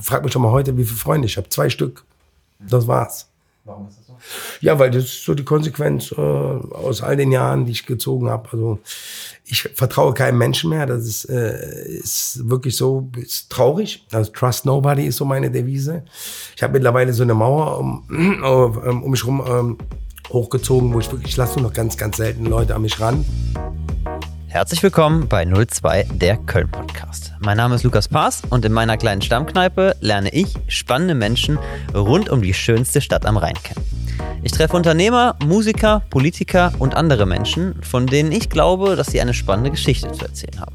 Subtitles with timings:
[0.00, 1.48] frag mich schon mal heute, wie viele Freunde ich habe.
[1.48, 2.04] Zwei Stück.
[2.58, 3.28] Das war's.
[3.64, 4.16] Warum ist das so?
[4.60, 8.28] Ja, weil das ist so die Konsequenz äh, aus all den Jahren, die ich gezogen
[8.28, 8.48] habe.
[8.52, 8.78] Also
[9.44, 10.86] ich vertraue keinem Menschen mehr.
[10.86, 14.06] Das ist, äh, ist wirklich so ist traurig.
[14.12, 16.04] Also Trust Nobody ist so meine Devise.
[16.56, 18.04] Ich habe mittlerweile so eine Mauer um,
[18.42, 19.78] um, um mich rum ähm,
[20.30, 23.24] hochgezogen, wo ich wirklich, ich lasse nur noch ganz, ganz selten Leute an mich ran.
[24.50, 27.34] Herzlich willkommen bei 02, der Köln Podcast.
[27.38, 31.58] Mein Name ist Lukas Paas und in meiner kleinen Stammkneipe lerne ich spannende Menschen
[31.94, 33.84] rund um die schönste Stadt am Rhein kennen.
[34.42, 39.34] Ich treffe Unternehmer, Musiker, Politiker und andere Menschen, von denen ich glaube, dass sie eine
[39.34, 40.72] spannende Geschichte zu erzählen haben.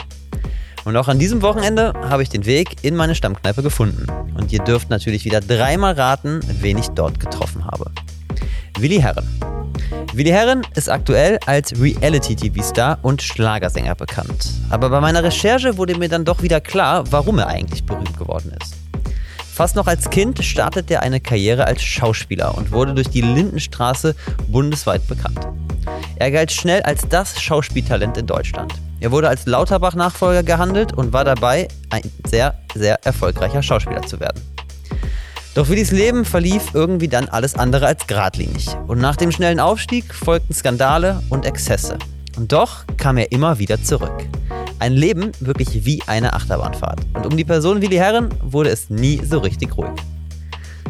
[0.85, 4.05] Und auch an diesem Wochenende habe ich den Weg in meine Stammkneipe gefunden.
[4.35, 7.85] Und ihr dürft natürlich wieder dreimal raten, wen ich dort getroffen habe.
[8.79, 9.27] Willi Herren.
[10.13, 14.51] Willi Herren ist aktuell als Reality-TV-Star und Schlagersänger bekannt.
[14.69, 18.55] Aber bei meiner Recherche wurde mir dann doch wieder klar, warum er eigentlich berühmt geworden
[18.61, 18.75] ist.
[19.53, 24.15] Fast noch als Kind startete er eine Karriere als Schauspieler und wurde durch die Lindenstraße
[24.47, 25.39] bundesweit bekannt.
[26.15, 28.73] Er galt schnell als das Schauspieltalent in Deutschland.
[28.99, 34.52] Er wurde als Lauterbach-Nachfolger gehandelt und war dabei, ein sehr, sehr erfolgreicher Schauspieler zu werden.
[35.55, 38.69] Doch Willis Leben verlief irgendwie dann alles andere als geradlinig.
[38.87, 41.99] Und nach dem schnellen Aufstieg folgten Skandale und Exzesse.
[42.35, 44.27] Und doch kam er immer wieder zurück.
[44.79, 47.01] Ein Leben wirklich wie eine Achterbahnfahrt.
[47.13, 49.91] Und um die Person Willi Herren wurde es nie so richtig ruhig.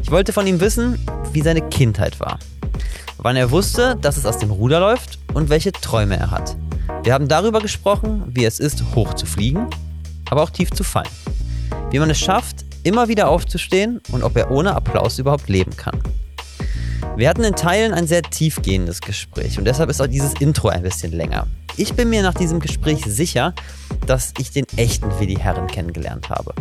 [0.01, 0.97] Ich wollte von ihm wissen,
[1.33, 2.39] wie seine Kindheit war.
[3.17, 6.55] Wann er wusste, dass es aus dem Ruder läuft und welche Träume er hat.
[7.03, 9.67] Wir haben darüber gesprochen, wie es ist, hoch zu fliegen,
[10.29, 11.09] aber auch tief zu fallen.
[11.91, 16.01] Wie man es schafft, immer wieder aufzustehen und ob er ohne Applaus überhaupt leben kann.
[17.15, 20.81] Wir hatten in Teilen ein sehr tiefgehendes Gespräch und deshalb ist auch dieses Intro ein
[20.81, 21.47] bisschen länger.
[21.77, 23.53] Ich bin mir nach diesem Gespräch sicher,
[24.07, 26.53] dass ich den echten Willi Herren kennengelernt habe.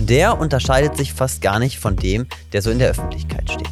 [0.00, 3.68] Der unterscheidet sich fast gar nicht von dem, der so in der Öffentlichkeit steht.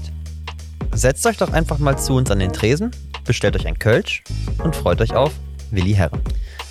[0.92, 2.90] Setzt euch doch einfach mal zu uns an den Tresen,
[3.24, 4.24] bestellt euch ein Kölsch
[4.62, 5.32] und freut euch auf
[5.70, 6.20] Willi Herren.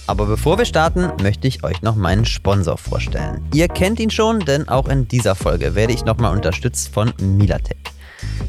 [0.07, 3.43] Aber bevor wir starten, möchte ich euch noch meinen Sponsor vorstellen.
[3.53, 7.77] Ihr kennt ihn schon, denn auch in dieser Folge werde ich nochmal unterstützt von Milatech.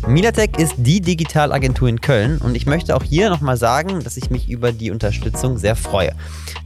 [0.07, 4.31] Milatech ist die Digitalagentur in Köln und ich möchte auch hier nochmal sagen, dass ich
[4.31, 6.13] mich über die Unterstützung sehr freue.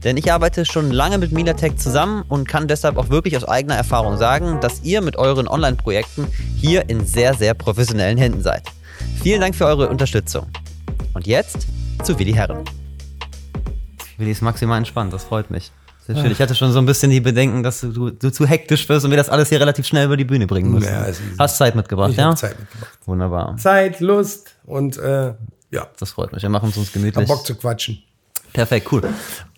[0.03, 3.75] Denn ich arbeite schon lange mit Milatech zusammen und kann deshalb auch wirklich aus eigener
[3.75, 8.63] Erfahrung sagen, dass ihr mit euren Online-Projekten hier in sehr, sehr professionellen Händen seid.
[9.23, 10.47] Vielen Dank für eure Unterstützung.
[11.13, 11.67] Und jetzt
[12.03, 12.63] zu Willi Herren.
[14.21, 15.71] Willi ist maximal entspannt, das freut mich.
[16.07, 16.31] Sehr schön.
[16.31, 19.11] Ich hatte schon so ein bisschen die Bedenken, dass du, du zu hektisch wirst und
[19.11, 20.91] wir das alles hier relativ schnell über die Bühne bringen müssen.
[20.91, 21.05] Ja.
[21.37, 22.35] Hast Zeit mitgebracht, Ich ja?
[22.35, 22.97] Zeit mitgebracht.
[23.05, 23.57] Wunderbar.
[23.57, 25.33] Zeit, Lust und äh,
[25.69, 26.41] ja, Das freut mich.
[26.41, 27.27] Wir machen es uns hab gemütlich.
[27.27, 28.01] Bock zu quatschen.
[28.51, 29.03] Perfekt, cool.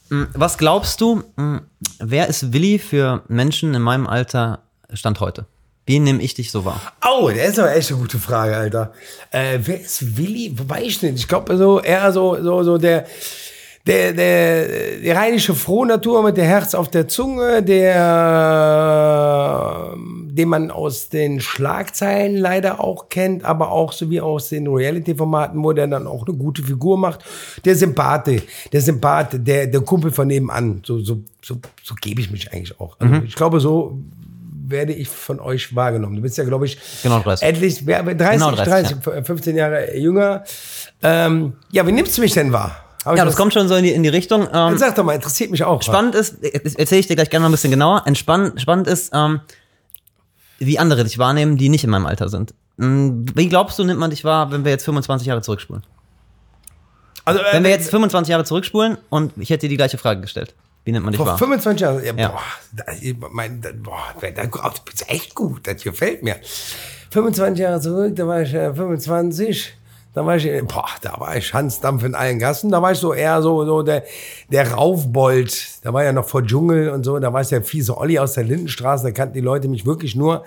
[0.09, 1.57] Mm, Was glaubst du, mm,
[1.99, 4.59] wer ist Willi für Menschen in meinem Alter
[4.93, 5.45] Stand heute?
[5.85, 6.79] Wie nehme ich dich so wahr?
[7.09, 8.93] Oh, das ist aber echt eine gute Frage, Alter.
[9.31, 10.55] Äh, wer ist Willi?
[10.57, 11.15] Weiß ich nicht.
[11.15, 13.05] Ich glaube so eher so, so, so der,
[13.85, 14.67] der, der,
[15.03, 17.61] der rheinische Frohnatur mit der Herz auf der Zunge,
[18.63, 24.67] der, den man aus den Schlagzeilen leider auch kennt, aber auch so wie aus den
[24.67, 27.23] Reality-Formaten, wo der dann auch eine gute Figur macht.
[27.65, 28.29] Der Sympath,
[28.71, 30.81] der Sympath, der, der Kumpel von nebenan.
[30.85, 32.95] So, so, so, so gebe ich mich eigentlich auch.
[32.99, 33.97] Also Ich glaube, so
[34.65, 36.15] werde ich von euch wahrgenommen.
[36.15, 37.45] Du bist ja, glaube ich, Genau 30.
[37.47, 40.43] etlich, wer- 30, Genau 30, 30, 15 Jahre jünger.
[41.03, 42.77] Ähm, ja, wie nimmst du mich denn wahr?
[43.05, 44.47] Hab Ja, das was- kommt schon so in die, in die Richtung.
[44.53, 45.81] Ähm, Sag doch mal, interessiert mich auch.
[45.81, 48.03] spannend ist, das erzähle ich dir gleich gerne noch ein bisschen genauer.
[48.05, 49.41] Entspannend, spannend ist, ähm,
[50.59, 52.53] wie andere dich wahrnehmen, die nicht in meinem Alter sind.
[52.77, 55.83] Mm, Wie glaubst du, nimmt man dich wahr, wenn wir jetzt 25 Jahre zurückspulen?
[57.25, 60.21] Also, äh, Wenn wir jetzt 25 Jahre zurückspulen und ich hätte dir die gleiche Frage
[60.21, 60.53] gestellt.
[60.85, 61.37] Wie nimmt man dich vor wahr?
[61.37, 62.27] 25 Jahren, ja, Ja.
[62.29, 62.41] boah,
[62.73, 62.83] da,
[63.31, 66.35] mein, da, boah, da, da, du bist echt gut, das gefällt mir.
[67.11, 69.73] 25 Jahre zurück, da war ich äh, 25,
[70.13, 73.13] da war ich, boah, da war ich Hansdampf in allen Gassen, da war ich so
[73.13, 74.03] eher so, so der,
[74.51, 77.97] der Raufbold, da war ja noch vor Dschungel und so, da war ich der fiese
[77.97, 80.43] Olli aus der Lindenstraße, da kannten die Leute mich wirklich nur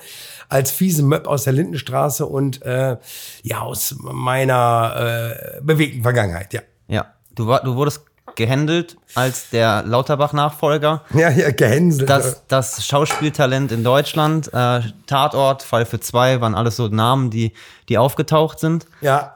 [0.48, 2.96] als fiese Möb aus der Lindenstraße und äh,
[3.42, 6.60] ja, aus meiner äh, bewegten Vergangenheit, ja.
[6.88, 7.06] Ja.
[7.34, 8.02] Du, war, du wurdest
[8.36, 11.02] gehandelt als der Lauterbach-Nachfolger.
[11.14, 12.08] Ja, ja, gehänselt.
[12.08, 17.52] Das, das Schauspieltalent in Deutschland, äh, Tatort, Fall für zwei, waren alles so Namen, die,
[17.88, 18.86] die aufgetaucht sind.
[19.00, 19.35] ja,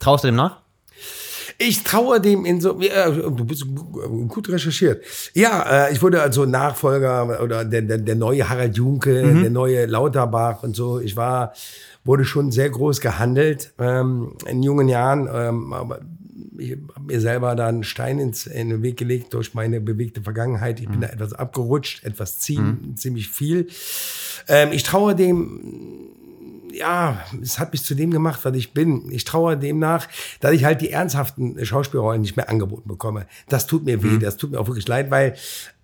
[0.00, 0.56] Traust du dem nach?
[1.58, 3.66] Ich traue dem in so, ja, du bist
[4.28, 5.04] gut recherchiert.
[5.34, 9.84] Ja, äh, ich wurde also Nachfolger oder der, der, der neue Harald Junke, der neue
[9.84, 11.00] Lauterbach und so.
[11.00, 11.52] Ich war,
[12.02, 16.00] wurde schon sehr groß gehandelt ähm, in jungen Jahren, ähm, aber
[16.56, 20.22] ich habe mir selber da einen Stein ins, in den Weg gelegt durch meine bewegte
[20.22, 20.80] Vergangenheit.
[20.80, 23.68] Ich bin da etwas abgerutscht, etwas ziemlich, ziemlich viel.
[24.48, 26.10] Ähm, ich traue dem
[26.72, 29.10] ja, es hat mich zu dem gemacht, was ich bin.
[29.10, 30.08] Ich traue dem nach,
[30.40, 33.26] dass ich halt die ernsthaften Schauspielrollen nicht mehr angeboten bekomme.
[33.48, 34.20] Das tut mir weh, mhm.
[34.20, 35.34] das tut mir auch wirklich leid, weil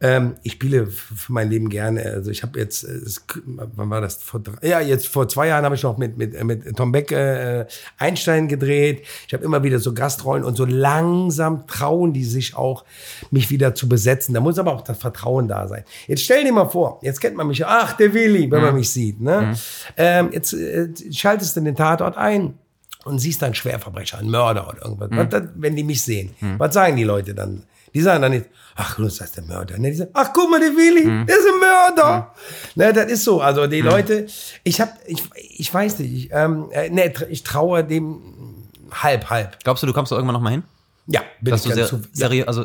[0.01, 2.05] ähm, ich spiele für mein Leben gerne.
[2.05, 4.23] Also ich habe jetzt, es, wann war das?
[4.23, 7.13] Vor drei, ja, jetzt vor zwei Jahren habe ich noch mit, mit, mit Tom Beck
[7.13, 7.67] äh,
[7.97, 9.07] Einstein gedreht.
[9.27, 12.85] Ich habe immer wieder so Gastrollen und so langsam trauen die sich auch,
[13.31, 14.35] mich wieder zu besetzen.
[14.35, 15.85] Da muss aber auch das Vertrauen da sein.
[16.07, 18.67] Jetzt stell dir mal vor, jetzt kennt man mich, ach, der Willi, wenn mhm.
[18.67, 19.21] man mich sieht.
[19.21, 19.41] Ne?
[19.41, 19.57] Mhm.
[19.97, 22.59] Ähm, jetzt äh, schaltest du den Tatort ein
[23.05, 25.11] und siehst dann Schwerverbrecher, einen Mörder oder irgendwas.
[25.11, 25.33] Mhm.
[25.33, 26.59] Was, wenn die mich sehen, mhm.
[26.59, 27.63] was sagen die Leute dann?
[27.97, 28.45] Die sagen dann nicht,
[28.75, 29.79] ach, das ist der Mörder.
[29.79, 31.25] Ne, die sagen, ach, guck mal, der Willi, mhm.
[31.25, 32.35] der ist ein Mörder.
[32.75, 32.83] Mhm.
[32.83, 33.41] Ne, das ist so.
[33.41, 33.89] Also die mhm.
[33.89, 34.27] Leute,
[34.65, 39.65] ich hab, ich, ich weiß nicht, ich, ähm, äh, ne, ich traue dem halb, halb.
[39.65, 40.63] Glaubst du, du kommst da irgendwann noch mal hin?
[41.09, 42.47] Ja, bin Dass ich du sehr, seriö ja.
[42.47, 42.65] also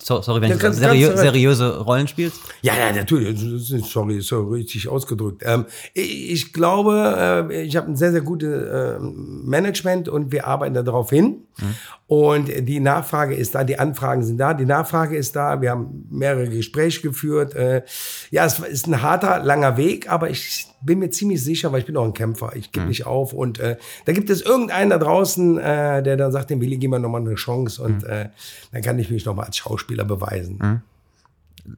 [0.00, 2.40] sorry, wenn ja, du seriö seriöse Rollen spielst?
[2.62, 3.40] Ja, ja, natürlich.
[3.84, 5.42] Sorry, so richtig ausgedrückt.
[5.44, 10.46] Ähm, ich, ich, glaube, äh, ich habe ein sehr, sehr gutes äh, Management und wir
[10.46, 11.46] arbeiten darauf hin.
[11.58, 11.74] Mhm.
[12.06, 15.60] Und die Nachfrage ist da, die Anfragen sind da, die Nachfrage ist da.
[15.60, 17.56] Wir haben mehrere Gespräche geführt.
[17.56, 17.82] Äh,
[18.30, 21.86] ja, es ist ein harter, langer Weg, aber ich bin mir ziemlich sicher, weil ich
[21.86, 22.54] bin auch ein Kämpfer.
[22.56, 22.88] Ich gebe mhm.
[22.88, 23.32] nicht auf.
[23.32, 26.90] Und äh, da gibt es irgendeinen da draußen, äh, der dann sagt, dem Willi, gib
[26.90, 27.82] mir nochmal eine Chance.
[27.82, 28.10] Und mhm.
[28.10, 28.28] äh,
[28.72, 30.58] dann kann ich mich nochmal als Schauspieler beweisen.
[30.60, 30.80] Mhm.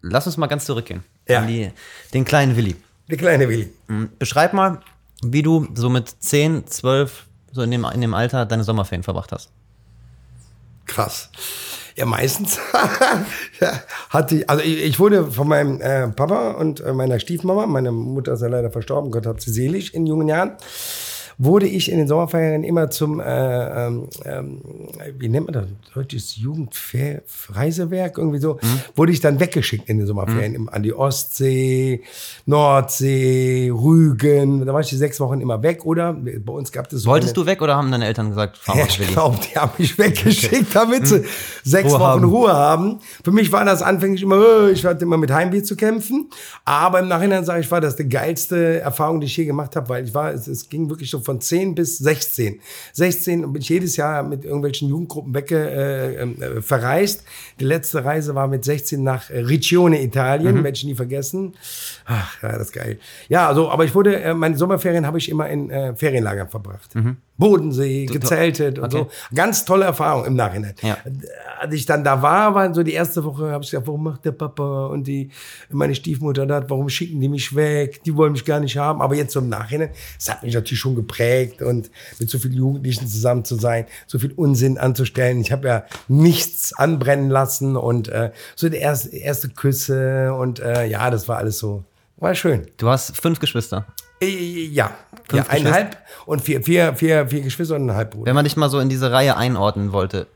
[0.03, 1.03] Lass uns mal ganz zurückgehen.
[1.29, 1.41] Ja.
[1.41, 1.71] An die,
[2.15, 2.77] den kleinen Willi.
[3.09, 3.71] Der kleine Willi.
[3.89, 4.11] Mhm.
[4.19, 4.81] Beschreib mal,
[5.23, 9.33] wie du so mit 10, 12, so in dem, in dem Alter deine Sommerferien verbracht
[9.33, 9.51] hast.
[10.87, 11.31] Krass.
[11.97, 12.59] Ja, meistens.
[14.11, 17.93] Hatte ich, also ich, ich wurde von meinem äh, Papa und äh, meiner Stiefmama, meine
[17.93, 20.57] Mutter ist ja leider verstorben, Gott hat sie selig in jungen Jahren,
[21.45, 24.61] wurde ich in den Sommerferien immer zum, äh, ähm, ähm,
[25.19, 28.81] wie nennt man das, deutsches Jugendreisewerk, irgendwie so, mhm.
[28.95, 30.69] wurde ich dann weggeschickt in den Sommerferien mhm.
[30.69, 32.03] an die Ostsee,
[32.47, 34.65] Nordsee, Rügen.
[34.65, 36.13] Da war ich die sechs Wochen immer weg, oder?
[36.13, 38.85] Bei uns gab es so Wolltest du weg oder haben deine Eltern gesagt, fahr ja,
[39.01, 41.25] Ich glaube, die haben mich weggeschickt, damit sie mhm.
[41.65, 42.25] sechs Ruhe Wochen haben.
[42.25, 42.99] Ruhe haben.
[43.25, 46.31] Für mich war das anfänglich immer, äh, ich hatte immer mit Heimweh zu kämpfen.
[46.65, 49.89] Aber im Nachhinein sage ich, war das die geilste Erfahrung, die ich je gemacht habe,
[49.89, 52.61] weil ich war, es, es ging wirklich so von 10 bis 16.
[52.93, 57.25] 16 bin ich jedes Jahr mit irgendwelchen Jugendgruppen wegge, äh, ähm, äh, verreist.
[57.61, 60.65] Die letzte Reise war mit 16 nach äh, Riccione, Italien, mhm.
[60.65, 61.55] werde ich nie vergessen.
[62.05, 62.99] Ach, ja, das ist geil.
[63.29, 66.95] Ja, also, aber ich wurde, äh, meine Sommerferien habe ich immer in äh, Ferienlagern verbracht.
[66.95, 67.17] Mhm.
[67.39, 69.07] Bodensee, gezeltet und okay.
[69.09, 69.35] so.
[69.35, 70.75] Ganz tolle Erfahrung im Nachhinein.
[70.83, 70.99] Ja.
[71.59, 74.25] Als ich dann da war, war so die erste Woche, habe ich gesagt, warum macht
[74.25, 75.31] der Papa und die,
[75.71, 78.03] meine Stiefmutter das, warum schicken die mich weg?
[78.05, 79.01] Die wollen mich gar nicht haben.
[79.01, 82.55] Aber jetzt so im Nachhinein, das hat mich natürlich schon geprägt und mit so vielen
[82.55, 85.41] Jugendlichen zusammen zu sein, so viel Unsinn anzustellen.
[85.41, 90.87] Ich habe ja nichts anbrennen lassen und äh, so die erste, erste Küsse und äh,
[90.87, 91.83] ja, das war alles so,
[92.19, 92.67] war schön.
[92.77, 93.87] Du hast fünf Geschwister.
[94.23, 94.93] Äh, ja,
[95.33, 95.97] ja eineinhalb
[96.27, 98.27] und vier, vier, vier, vier Geschwister und ein Halbbruder.
[98.27, 100.29] Wenn man dich mal so in diese Reihe einordnen wollte,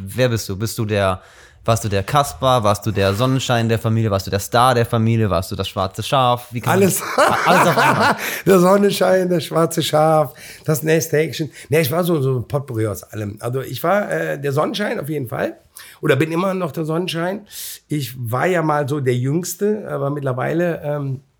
[0.00, 0.56] wer bist du?
[0.56, 1.20] Bist du der,
[1.64, 2.62] warst du der Kasper?
[2.62, 4.10] Warst du der Sonnenschein der Familie?
[4.10, 5.28] Warst du der Star der Familie?
[5.28, 6.48] Warst du das schwarze Schaf?
[6.52, 7.02] Wie kann alles.
[7.46, 8.16] Alles
[8.46, 10.34] der Sonnenschein, das schwarze Schaf,
[10.64, 11.50] das nächste Häkchen.
[11.68, 13.38] Nee, ich war so, so ein Potpourri aus allem.
[13.40, 15.56] Also ich war äh, der Sonnenschein auf jeden Fall.
[16.00, 17.46] Oder bin immer noch der Sonnenschein.
[17.88, 21.31] Ich war ja mal so der Jüngste, aber mittlerweile ähm, äh,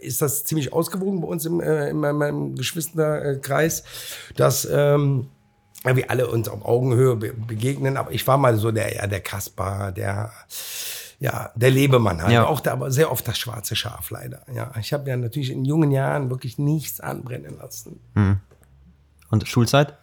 [0.00, 3.84] ist das ziemlich ausgewogen bei uns im, äh, in meinem Geschwisterkreis,
[4.36, 5.28] dass ähm,
[5.84, 7.96] wir alle uns auf Augenhöhe begegnen.
[7.96, 10.32] Aber ich war mal so der, ja, der Kasper, der,
[11.18, 12.32] ja, der Lebemann halt.
[12.32, 12.46] Ja.
[12.46, 14.42] Auch da, aber sehr oft das schwarze Schaf leider.
[14.54, 18.00] Ja, ich habe ja natürlich in jungen Jahren wirklich nichts anbrennen lassen.
[18.14, 18.38] Hm.
[19.30, 19.96] Und Schulzeit?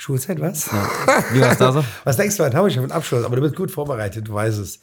[0.00, 0.70] Schulzeit, was?
[0.72, 0.88] Ja.
[1.30, 1.84] Wie war es da so?
[2.04, 3.22] was denkst du, was habe ich schon einen Abschluss?
[3.22, 4.80] Aber du bist gut vorbereitet, du weißt es.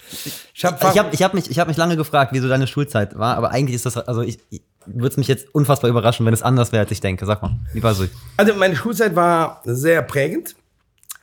[0.53, 2.67] Ich habe ich hab, ich hab mich, ich hab mich lange gefragt, wie so deine
[2.67, 6.23] Schulzeit war, aber eigentlich ist das, also ich, ich würde es mich jetzt unfassbar überraschen,
[6.27, 7.25] wenn es anders wäre, als ich denke.
[7.25, 8.07] Sag mal, wie war es?
[8.37, 10.55] Also meine Schulzeit war sehr prägend.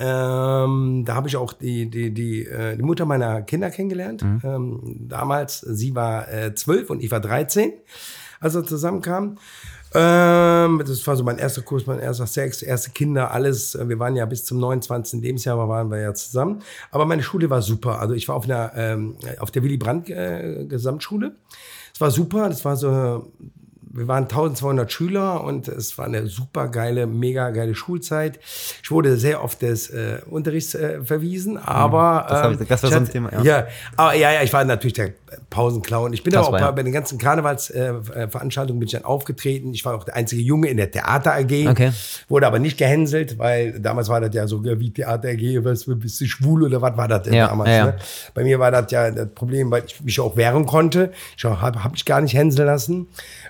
[0.01, 4.25] Ähm, da habe ich auch die, die, die, äh, die Mutter meiner Kinder kennengelernt.
[4.25, 4.41] Mhm.
[4.43, 7.73] Ähm, damals, sie war äh, zwölf und ich war 13,
[8.41, 9.39] als wir zusammenkamen.
[9.97, 13.79] Ähm, das war so mein erster Kurs, mein erster Sex, erste Kinder, alles.
[13.81, 15.23] Wir waren ja bis zum 29.
[15.23, 16.63] Lebensjahr waren wir ja zusammen.
[16.91, 18.01] Aber meine Schule war super.
[18.01, 21.37] Also ich war auf einer, ähm, auf der Willy Brandt äh, Gesamtschule.
[21.95, 22.49] Es war super.
[22.49, 23.31] Das war so
[23.97, 28.41] wir waren 1200 Schüler und es war eine super geile, mega geile Schulzeit.
[28.83, 32.91] Ich wurde sehr oft des äh, Unterrichts äh, verwiesen, aber das, ähm, ich, das war
[32.91, 33.33] so ein Thema.
[33.33, 33.43] Ja.
[33.43, 35.13] ja, aber ja, ja, ich war natürlich der
[35.51, 36.13] Pausenclown.
[36.13, 39.73] Ich bin Das auch war ja- bei, den ganzen Karnevalsveranstaltungen bin ich dann aufgetreten.
[39.75, 41.69] Ich war auch der einzige Junge in der Theater AG.
[41.69, 41.93] Okay.
[42.29, 46.21] Wurde aber nicht gehänselt, weil damals war das ja so wie Theater AG, was bist
[46.21, 47.71] du schwul oder was war das denn Ja, damals?
[47.71, 47.85] ja, ja.
[47.87, 47.97] Ne?
[48.35, 51.13] Bei mir war das ja das Problem, weil ich mich auch wehren konnte.
[51.37, 53.09] Ich habe hab mich gar nicht hänseln lassen.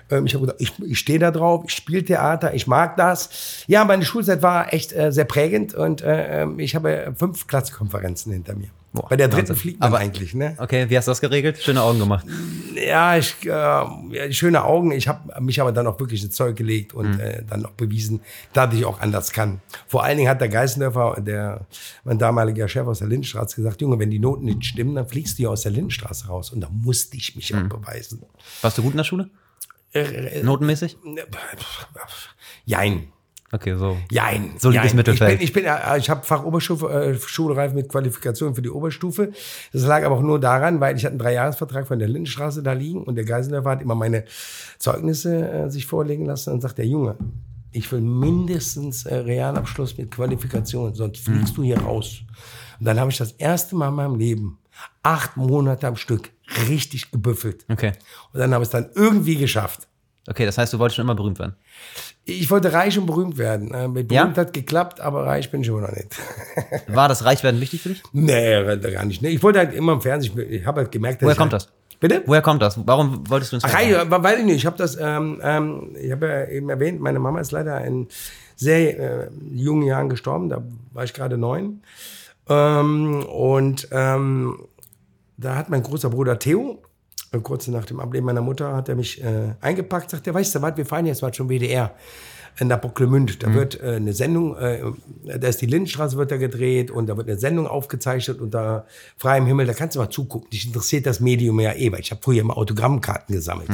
[0.09, 3.63] Ähm, ich habe gedacht, ich, ich stehe da drauf, ich spiele Theater, ich mag das.
[3.67, 8.31] Ja, meine Schulzeit war echt äh, sehr prägend und äh, ähm, ich habe fünf Klassenkonferenzen
[8.33, 8.67] hinter mir.
[8.93, 9.55] Boah, Bei der dritten Wahnsinn.
[9.57, 10.55] fliegt man Aber- eigentlich, ne?
[10.57, 11.57] Okay, wie hast du das geregelt?
[11.61, 12.25] Schöne Augen gemacht.
[12.75, 14.91] Ja, ich, äh, ja, schöne Augen.
[14.93, 16.99] Ich habe mich aber dann auch wirklich ins Zeug gelegt Mhm.
[16.99, 18.21] und äh, dann auch bewiesen,
[18.53, 19.59] dass ich auch anders kann.
[19.87, 21.65] Vor allen Dingen hat der Geißendörfer, der
[22.05, 25.39] mein damaliger Chef aus der Lindenstraße, gesagt, Junge, wenn die Noten nicht stimmen, dann fliegst
[25.39, 26.51] du ja aus der Lindenstraße raus.
[26.51, 27.63] Und da musste ich mich Mhm.
[27.69, 28.21] auch beweisen.
[28.61, 29.29] Warst du gut in der Schule?
[29.95, 30.97] Äh, Notenmäßig?
[32.65, 33.07] Jein.
[33.51, 33.97] Okay, so.
[34.11, 34.55] Jein.
[34.57, 34.95] Solides Jein.
[34.97, 35.41] Mittelfeld.
[35.41, 39.31] Ich bin, ich, bin, äh, ich habe Fach äh, Schulreif mit Qualifikation für die Oberstufe.
[39.71, 42.73] Das lag aber auch nur daran, weil ich hatte einen Dreijahresvertrag von der Lindenstraße da
[42.73, 44.25] liegen und der Geiselnörfer hat immer meine
[44.79, 47.15] Zeugnisse äh, sich vorlegen lassen und sagt der Junge,
[47.71, 52.21] ich will mindestens äh, Realabschluss mit Qualifikation, sonst fliegst du hier raus.
[52.79, 54.57] Und dann habe ich das erste Mal in meinem Leben
[55.03, 56.31] acht Monate am Stück
[56.69, 57.65] richtig gebüffelt.
[57.69, 57.93] Okay.
[58.33, 59.87] Und dann habe ich es dann irgendwie geschafft.
[60.27, 61.55] Okay, das heißt, du wolltest schon immer berühmt werden.
[62.23, 63.71] Ich wollte reich und berühmt werden.
[63.73, 64.23] Äh, Mit Ja?
[64.23, 66.15] berühmt hat geklappt, aber reich bin ich immer noch nicht.
[66.87, 68.01] War das Reichwerden wichtig für dich?
[68.11, 69.21] nee, gar nicht.
[69.21, 70.33] Ich wollte halt immer im Fernsehen.
[70.49, 71.99] Ich, habe halt gemerkt, dass Woher kommt halt, das?
[71.99, 72.23] Bitte?
[72.25, 72.79] Woher kommt das?
[72.87, 74.09] Warum wolltest du ins Ach, Fernsehen?
[74.11, 74.55] hey, weiß ich nicht.
[74.55, 78.07] Ich habe das, ähm, ähm, ich habe ja eben erwähnt, meine Mama ist leider in
[78.55, 80.49] sehr äh, jungen Jahren gestorben.
[80.49, 81.83] Da war ich gerade neun.
[82.49, 84.67] Ähm, und ähm,
[85.37, 86.81] da hat mein großer Bruder Theo,
[87.31, 90.55] äh, kurz nach dem Ableben meiner Mutter, hat er mich äh, eingepackt, sagt er, weißt
[90.55, 91.93] du was, wir fahren jetzt mal schon WDR
[92.59, 93.43] in der Bocklemünd.
[93.43, 94.81] Da wird äh, eine Sendung, äh,
[95.23, 98.85] da ist die Lindenstraße wird da gedreht und da wird eine Sendung aufgezeichnet unter
[99.17, 99.65] freiem Himmel.
[99.65, 100.49] Da kannst du mal zugucken.
[100.49, 103.69] Dich interessiert das Medium ja eh, weil ich habe früher immer Autogrammkarten gesammelt.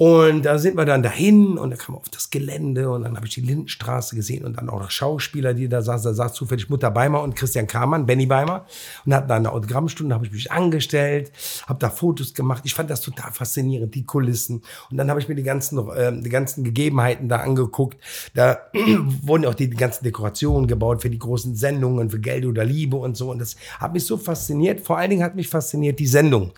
[0.00, 3.16] Und da sind wir dann dahin und da kam man auf das Gelände und dann
[3.16, 6.12] habe ich die Lindenstraße gesehen und dann auch noch Schauspieler, die da saßen.
[6.12, 8.64] Da saß zufällig Mutter Beimer und Christian Kamann, Benny Beimer
[9.04, 11.32] und hatten da eine Autogrammstunde, habe ich mich angestellt,
[11.66, 12.62] habe da Fotos gemacht.
[12.64, 14.62] Ich fand das total faszinierend, die Kulissen.
[14.88, 17.98] Und dann habe ich mir die ganzen, äh, die ganzen Gegebenheiten da angeguckt.
[18.34, 18.58] Da
[19.22, 23.16] wurden auch die ganzen Dekorationen gebaut für die großen Sendungen, für Geld oder Liebe und
[23.16, 23.32] so.
[23.32, 24.78] Und das hat mich so fasziniert.
[24.78, 26.52] Vor allen Dingen hat mich fasziniert die Sendung.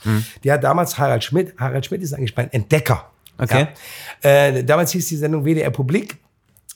[0.45, 1.55] Die hat damals Harald Schmidt.
[1.57, 3.10] Harald Schmidt ist eigentlich mein Entdecker.
[3.41, 3.69] Okay.
[4.23, 4.31] Ja.
[4.31, 6.19] Äh, damals hieß die Sendung WDR Publik.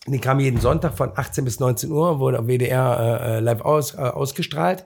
[0.06, 3.94] Die kam jeden Sonntag von 18 bis 19 Uhr, wurde auf WDR äh, live aus,
[3.94, 4.84] äh, ausgestrahlt.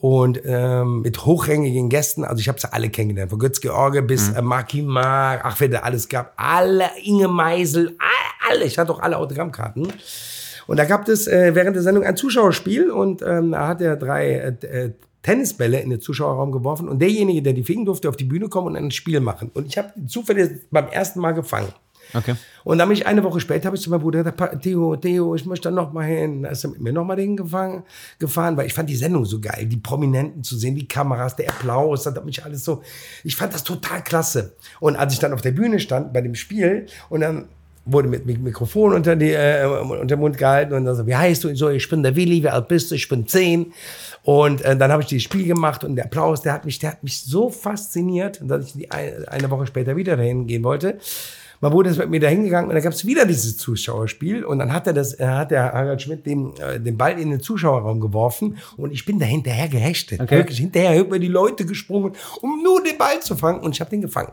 [0.00, 4.30] Und ähm, mit hochrangigen Gästen, also ich habe sie alle kennengelernt, von Götz George bis
[4.30, 8.92] äh, Marky Mark, ach, wer da alles gab, alle, Inge Meisel, alle, alle, ich hatte
[8.92, 9.92] auch alle Autogrammkarten.
[10.66, 13.96] Und da gab es äh, während der Sendung ein Zuschauerspiel und ähm, da hat er
[13.96, 18.16] drei äh, äh, Tennisbälle in den Zuschauerraum geworfen und derjenige, der die fing, durfte auf
[18.16, 19.50] die Bühne kommen und ein Spiel machen.
[19.54, 21.68] Und ich habe zufällig beim ersten Mal gefangen.
[22.12, 22.34] Okay.
[22.64, 24.96] Und dann bin ich eine Woche später, habe ich zu meinem Bruder gesagt, "Pa- Theo,
[24.96, 26.42] Theo, ich möchte da noch mal hin.
[26.42, 27.84] Da ist er mit mir noch mal dahin gefahren,
[28.56, 32.02] weil ich fand die Sendung so geil, die Prominenten zu sehen, die Kameras, der Applaus,
[32.02, 32.82] das hat mich alles so,
[33.22, 34.54] ich fand das total klasse.
[34.80, 37.44] Und als ich dann auf der Bühne stand bei dem Spiel und dann
[37.86, 41.16] wurde mit mit Mikrofon unter, die, äh, unter den Mund gehalten und dann so, wie
[41.16, 41.48] heißt du?
[41.48, 42.94] Ich so, ich bin der Willi, wie alt bist du?
[42.94, 43.72] Ich bin zehn.
[44.30, 46.92] Und äh, dann habe ich dieses Spiel gemacht und der Applaus, der hat mich, der
[46.92, 50.98] hat mich so fasziniert, dass ich die ein, eine Woche später wieder dahin gehen wollte.
[51.60, 54.72] Bruder ist mit mir da hingegangen und dann gab es wieder dieses Zuschauerspiel und dann
[54.72, 57.98] hat er das, äh, hat der Harald Schmidt den, äh, den Ball in den Zuschauerraum
[57.98, 60.20] geworfen und ich bin da hinterher gehechtet.
[60.20, 60.36] Okay.
[60.36, 63.90] Wirklich hinterher über die Leute gesprungen, um nur den Ball zu fangen und ich habe
[63.90, 64.30] den gefangen.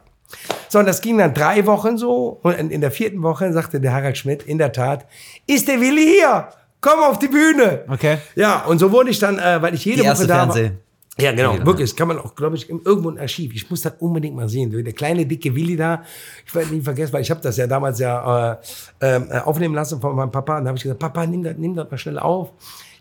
[0.69, 3.81] So, und das ging dann drei Wochen so und in in der vierten Woche sagte
[3.81, 5.07] der Harald Schmidt in der Tat,
[5.47, 6.49] ist der Willi hier?
[6.81, 7.83] Komm auf die Bühne.
[7.87, 8.17] Okay.
[8.35, 10.63] Ja, und so wurde ich dann, äh, weil ich jede Die erste Woche da Fernseh-
[10.69, 10.71] war.
[11.19, 11.65] Ja, genau, Ja.
[11.65, 11.89] wirklich.
[11.89, 13.51] Das kann man auch, glaube ich, irgendwo im Archiv.
[13.55, 14.69] Ich muss das unbedingt mal sehen.
[14.71, 16.03] Der kleine, dicke Willi da,
[16.45, 18.57] ich werde nie vergessen, weil ich habe das ja damals ja äh,
[19.01, 20.59] ähm, äh, aufnehmen lassen von meinem Papa.
[20.59, 22.51] Und da habe ich gesagt, Papa, nimm das, nimm das mal schnell auf.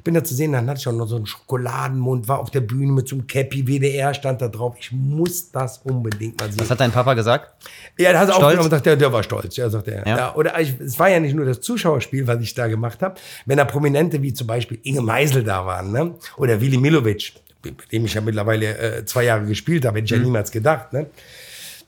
[0.06, 2.52] Ich bin da zu sehen, dann hatte ich auch noch so einen Schokoladenmund, war auf
[2.52, 4.76] der Bühne mit so einem Cappy, WDR stand da drauf.
[4.78, 6.60] Ich muss das unbedingt mal sehen.
[6.60, 7.50] Was hat dein Papa gesagt?
[7.98, 8.44] Ja, der hat Stolz?
[8.44, 9.56] aufgenommen und sagt, der, der war stolz.
[9.56, 10.06] Ja, sagt er.
[10.06, 10.16] Ja.
[10.16, 10.34] Ja.
[10.36, 13.16] oder ich, es war ja nicht nur das Zuschauerspiel, was ich da gemacht habe.
[13.46, 16.14] Wenn da Prominente wie zum Beispiel Inge Meisel da waren, ne?
[16.36, 17.32] oder Willi Milovic,
[17.62, 20.92] bei dem ich ja mittlerweile äh, zwei Jahre gespielt habe, hätte ich ja niemals gedacht.
[20.92, 21.06] Ne?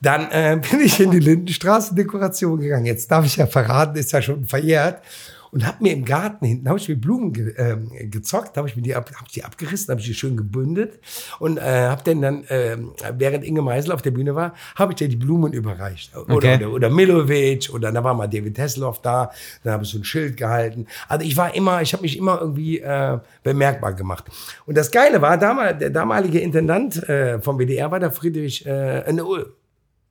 [0.01, 2.87] Dann äh, bin ich in die Lindenstraße-Dekoration gegangen.
[2.87, 5.03] Jetzt darf ich ja verraten, ist ja schon verjährt.
[5.53, 8.77] Und habe mir im Garten hinten, habe ich mir Blumen ge, ähm, gezockt, habe ich
[8.77, 11.01] mir die, ab, hab die abgerissen, habe ich die schön gebündelt
[11.39, 12.77] und äh, habe dann, dann äh,
[13.17, 16.17] während Inge Meisel auf der Bühne war, habe ich dir die Blumen überreicht.
[16.17, 16.57] Oder, Okay.
[16.57, 19.31] oder, oder Milovic oder da war mal David Hasselhoff da,
[19.65, 20.87] dann habe ich so ein Schild gehalten.
[21.09, 24.25] Also ich war immer, ich habe mich immer irgendwie äh, bemerkbar gemacht.
[24.67, 29.01] Und das Geile war, damal, der damalige Intendant äh, vom WDR war der Friedrich, äh,
[29.01, 29.13] äh,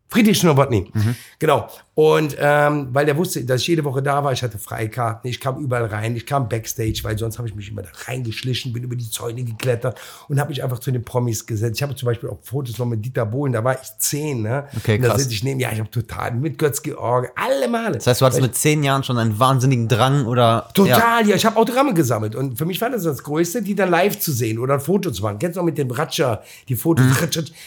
[0.09, 0.91] Friedrich Nowotny.
[1.39, 1.69] Genau.
[1.93, 5.39] Und ähm, weil der wusste, dass ich jede Woche da war, ich hatte Freikarten, ich
[5.39, 8.83] kam überall rein, ich kam Backstage, weil sonst habe ich mich immer da reingeschlichen, bin
[8.83, 11.77] über die Zäune geklettert und habe mich einfach zu den Promis gesetzt.
[11.77, 14.67] Ich habe zum Beispiel auch Fotos noch mit Dieter Bohlen, da war ich zehn, ne?
[14.77, 15.23] Okay, und da krass.
[15.23, 17.95] sitze ich neben, ja, ich habe total mit Götz George, alle Male.
[17.95, 20.67] Das heißt, du hattest mit zehn Jahren schon einen wahnsinnigen Drang oder.
[20.67, 20.69] Ja.
[20.75, 21.35] Total, ja.
[21.35, 22.35] Ich habe Autogramme gesammelt.
[22.35, 25.09] Und für mich war das das Größte, die dann live zu sehen oder ein Foto
[25.09, 25.39] zu machen.
[25.39, 27.05] Kennst du noch mit dem Ratscher, die Fotos?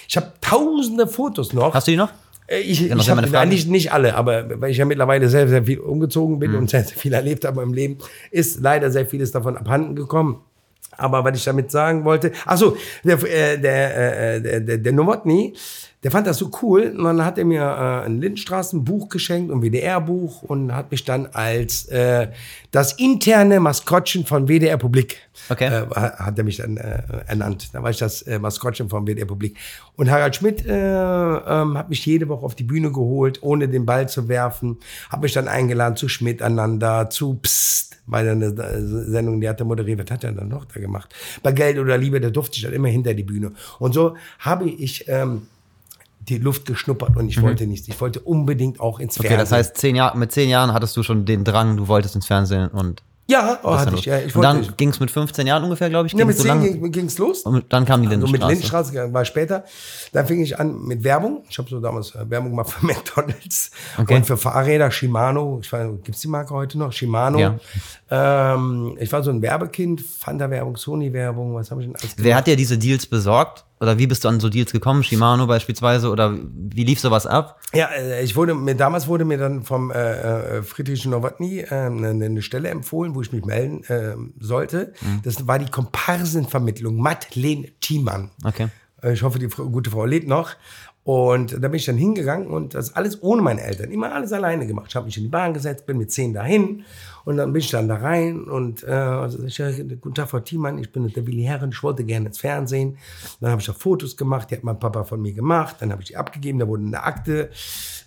[0.08, 1.70] Ich habe tausende Fotos noch.
[1.70, 1.74] Mhm.
[1.74, 2.10] Hast du die noch?
[2.50, 3.48] Äh, Ich, noch ich Frage.
[3.48, 6.40] nicht, nicht alle, aber weil ich ja mittlerweile sehr, sehr viel umgezogen Mhm.
[6.40, 7.98] bin und sehr, sehr viel erlebt habe im Leben,
[8.30, 10.40] ist leider sehr vieles davon abhanden gekommen.
[10.96, 14.92] Aber was ich damit sagen wollte, ach so, der, äh, der, äh, der, der, der
[14.92, 15.54] Nowotny,
[16.02, 19.60] der fand das so cool und dann hat er mir äh, ein Lindenstraßenbuch geschenkt, ein
[19.60, 22.28] WDR-Buch und hat mich dann als äh,
[22.70, 25.18] das interne Maskottchen von WDR Publik
[25.50, 25.66] Okay.
[25.66, 27.70] äh, hat er mich dann äh, ernannt.
[27.72, 29.58] Da war ich das äh, Maskottchen vom WDR Publik.
[29.96, 33.84] Und Harald Schmidt äh, ähm, hat mich jede Woche auf die Bühne geholt, ohne den
[33.84, 34.78] Ball zu werfen.
[35.10, 39.60] Hat mich dann eingeladen zu Schmidt aneinander, zu Psst, weil eine äh, Sendung, die hat
[39.60, 40.02] er moderiert.
[40.02, 41.14] Was hat er dann noch da gemacht?
[41.42, 43.52] Bei Geld oder Liebe, da durfte ich dann immer hinter die Bühne.
[43.78, 45.42] Und so habe ich ähm,
[46.20, 47.88] die Luft geschnuppert und ich wollte nichts.
[47.88, 49.20] Ich wollte unbedingt auch ins Mhm.
[49.20, 49.38] Okay, Fernsehen.
[49.38, 52.26] das heißt, zehn Jahr, mit zehn Jahren hattest du schon den Drang, du wolltest ins
[52.26, 53.02] Fernsehen und.
[53.26, 54.04] ja, oh, hatte dann ich.
[54.06, 56.12] Ja, ich und dann ging es mit 15 Jahren ungefähr, glaube ich.
[56.12, 57.42] ja, mit so 10 lang- ging, ging's los.
[57.42, 58.90] Und dann kam die Also mit Lindenstraße.
[58.92, 59.64] Lindenstraße war später.
[60.12, 61.44] Dann fing ich an mit Werbung.
[61.48, 62.84] Ich habe so damals äh, Werbung gemacht für
[63.14, 64.16] McDonalds Okay.
[64.16, 65.60] und für Fahrräder Shimano.
[65.62, 66.92] Ich weiß, gibt's die Marke heute noch?
[66.92, 67.38] Shimano.
[67.38, 67.58] Ja.
[68.12, 72.46] Ähm, ich war so ein Werbekind, Fanta-Werbung, Sony-Werbung, was habe ich denn alles Wer hat
[72.48, 73.64] dir diese Deals besorgt?
[73.78, 75.02] Oder wie bist du an so Deals gekommen?
[75.02, 76.10] Shimano beispielsweise?
[76.10, 77.58] Oder wie lief sowas ab?
[77.72, 81.68] Ja, äh, ich wurde mir damals wurde mir dann vom äh, äh, Friedrich Nowotny äh,
[81.70, 84.92] eine, eine Stelle empfohlen, wo ich mich melden äh, sollte.
[85.00, 85.20] Mhm.
[85.22, 88.30] Das war die Komparsenvermittlung Madeleine Thiemann.
[88.44, 88.68] Okay.
[89.02, 90.50] Äh, Ich hoffe, die gute Frau lebt noch.
[91.02, 94.66] Und da bin ich dann hingegangen und das alles ohne meine Eltern, immer alles alleine
[94.66, 94.86] gemacht.
[94.90, 96.84] Ich habe mich in die Bahn gesetzt, bin mit zehn dahin
[97.24, 99.56] und dann bin ich dann da rein und äh, also ich,
[100.00, 102.98] guten Tag, Frau Thiemann, ich bin der Willi Herren, ich wollte gerne ins Fernsehen.
[103.40, 106.02] Dann habe ich auch Fotos gemacht, die hat mein Papa von mir gemacht, dann habe
[106.02, 107.50] ich die abgegeben, da wurde eine Akte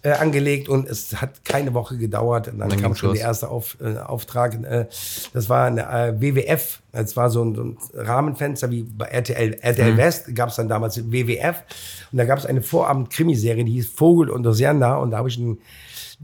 [0.04, 2.50] äh, angelegt und es hat keine Woche gedauert.
[2.50, 3.18] Und dann, Dann kam schon los.
[3.18, 4.54] der erste Auf, äh, Auftrag.
[4.64, 4.88] Äh,
[5.34, 6.82] das war eine äh, WWF.
[6.92, 10.36] Es war so ein, so ein Rahmenfenster wie bei RTL, RTL West.
[10.36, 11.64] Gab es dann damals WWF.
[12.12, 15.00] Und da gab es eine Vorabend-Krimiserie, die hieß Vogel und Osiander.
[15.00, 15.58] Und da habe ich einen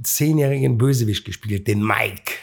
[0.04, 2.34] zehnjährigen Bösewicht gespielt, den Mike.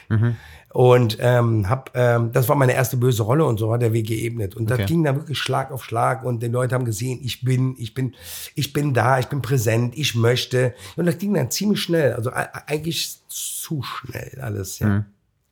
[0.77, 4.09] Und ähm, hab, ähm, das war meine erste böse Rolle und so hat der Weg
[4.09, 4.57] geebnet.
[4.57, 4.85] Und das Okay.
[4.85, 8.15] ging da wirklich Schlag auf Schlag und die Leute haben gesehen, ich bin, ich bin,
[8.55, 10.75] ich bin da, ich bin präsent, ich möchte.
[10.97, 12.13] Und das ging dann ziemlich schnell.
[12.13, 14.79] Also eigentlich zu schnell alles.
[14.81, 15.07] Ja.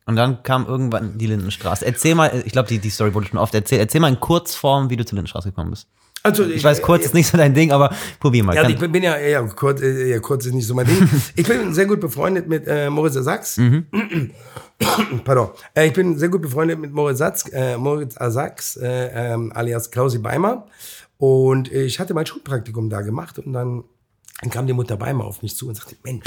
[0.05, 1.87] Und dann kam irgendwann die Lindenstraße.
[1.87, 3.81] Erzähl mal, ich glaube, die, die Story wurde schon oft erzählt.
[3.81, 5.87] Erzähl mal in Kurzform, wie du zur Lindenstraße gekommen bist.
[6.25, 8.55] Also Ich weiß, kurz ist nicht so dein Ding, aber probier mal.
[8.55, 11.07] Ja, ich bin, ja, ja kurz, äh, ja, kurz ist nicht so mein Ding.
[11.35, 13.59] Ich bin sehr gut befreundet mit äh, Moritz Sachs.
[15.23, 15.49] Pardon.
[15.75, 19.91] Äh, ich bin sehr gut befreundet mit Moritz Satz, äh, Moritz Sachs, äh, ähm, alias
[19.91, 20.65] Klausi Beimer.
[21.17, 23.83] Und ich hatte mein Schulpraktikum da gemacht und dann,
[24.41, 26.25] dann kam die Mutter Beimer auf mich zu und sagte, Mensch,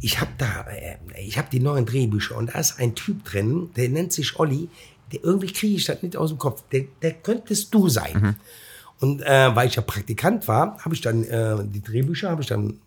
[0.00, 3.70] ich habe da, äh, ich habe die neuen Drehbücher und da ist ein Typ drin,
[3.76, 4.68] der nennt sich Olli,
[5.12, 6.62] der irgendwie kriege ich das nicht aus dem Kopf.
[6.70, 8.36] Der, der könntest du sein.
[9.04, 12.48] Und äh, weil ich ja Praktikant war, habe ich dann äh, die Drehbücher, habe ich
[12.48, 12.78] dann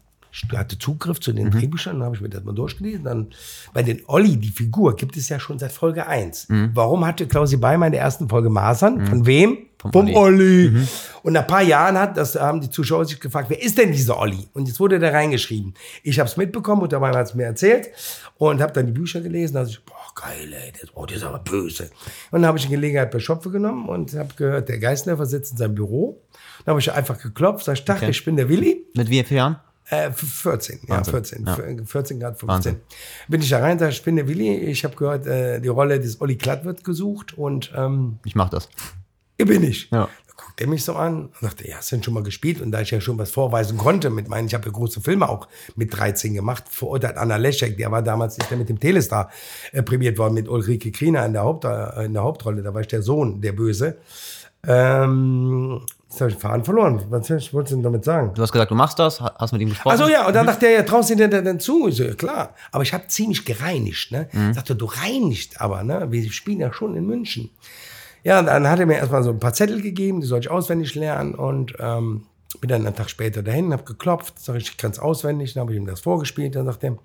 [0.56, 3.04] hatte Zugriff zu den Drehbüchern, dann habe ich mir das mal durchgelesen.
[3.04, 3.28] Dann
[3.73, 6.47] bei den Olli, die Figur, gibt es ja schon seit Folge 1.
[6.73, 9.06] Warum hatte Klausi Beimer in der ersten Folge Masern?
[9.08, 9.58] Von wem?
[9.80, 10.69] Vom Vom Olli.
[10.69, 10.88] Olli.
[11.21, 13.91] Und nach ein paar Jahren hat, das haben die Zuschauer sich gefragt, wer ist denn
[13.91, 14.47] dieser Olli?
[14.54, 15.76] Und jetzt wurde der reingeschrieben.
[16.02, 17.89] Ich habe es mitbekommen und dabei hat es mir erzählt
[18.38, 19.54] und habe dann die Bücher gelesen.
[19.54, 21.91] Da dachte ich, boah, geil, ey, der, oh, der ist aber böse.
[22.32, 25.52] Und dann habe ich die Gelegenheit bei Schopfe genommen und habe gehört, der Geistnerfer sitzt
[25.52, 26.23] in seinem Büro.
[26.65, 28.12] Dann habe ich einfach geklopft, sag ich, dachte, Okay.
[28.12, 28.84] ich bin der Willi.
[28.95, 29.56] Mit wie vielen Jahren?
[29.89, 31.12] Äh, f- 14, ja, Wahnsinn.
[31.13, 31.54] 14, Ja.
[31.58, 32.47] f- 14 Grad 15.
[32.47, 32.76] Wahnsinn.
[33.30, 34.56] Bin ich da rein, bin der Willi.
[34.58, 38.50] Ich habe gehört, äh, die Rolle des Olli Klatt wird gesucht und ähm, Ich mach
[38.50, 38.67] das.
[39.38, 39.89] hier bin ich.
[39.91, 40.10] Ja.
[40.28, 42.60] Da guckt er mich so an und sagte, ja, hast du denn schon mal gespielt?
[42.62, 45.28] Und da ich ja schon was vorweisen konnte mit meinen, ich habe ja große Filme
[45.30, 49.32] auch mit 13 gemacht, verurteilt Anna Leschek, der war damals ist der mit dem Telestar
[49.71, 52.82] äh, prämiert worden, mit Ulrike Kriener in der, Haupt, äh, in der Hauptrolle, da war
[52.82, 53.97] ich der Sohn, der Böse.
[54.67, 57.03] Ähm, Jetzt habe ich den Faden verloren.
[57.09, 58.33] Was wolltest du denn damit sagen?
[58.33, 59.91] Du hast gesagt, du machst das, ha- hast mit ihm gesprochen.
[59.91, 61.89] Also ja, und dann dachte er, ja, traust du dir denn zu?
[61.89, 62.53] Ich so, ja klar.
[62.71, 64.29] Aber ich habe ziemlich gereinigt, ne?
[64.31, 64.53] Mhm.
[64.53, 66.07] Sagte, du reinigst aber, ne?
[66.09, 67.49] Wir spielen ja schon in München.
[68.23, 70.49] Ja, und dann hat er mir erstmal so ein paar Zettel gegeben, die soll ich
[70.49, 72.23] auswendig lernen und ähm,
[72.61, 75.73] bin dann einen Tag später dahin, hab geklopft, sag ich, ich kann's auswendig, dann habe
[75.73, 76.97] ich ihm das vorgespielt, dann sagt er,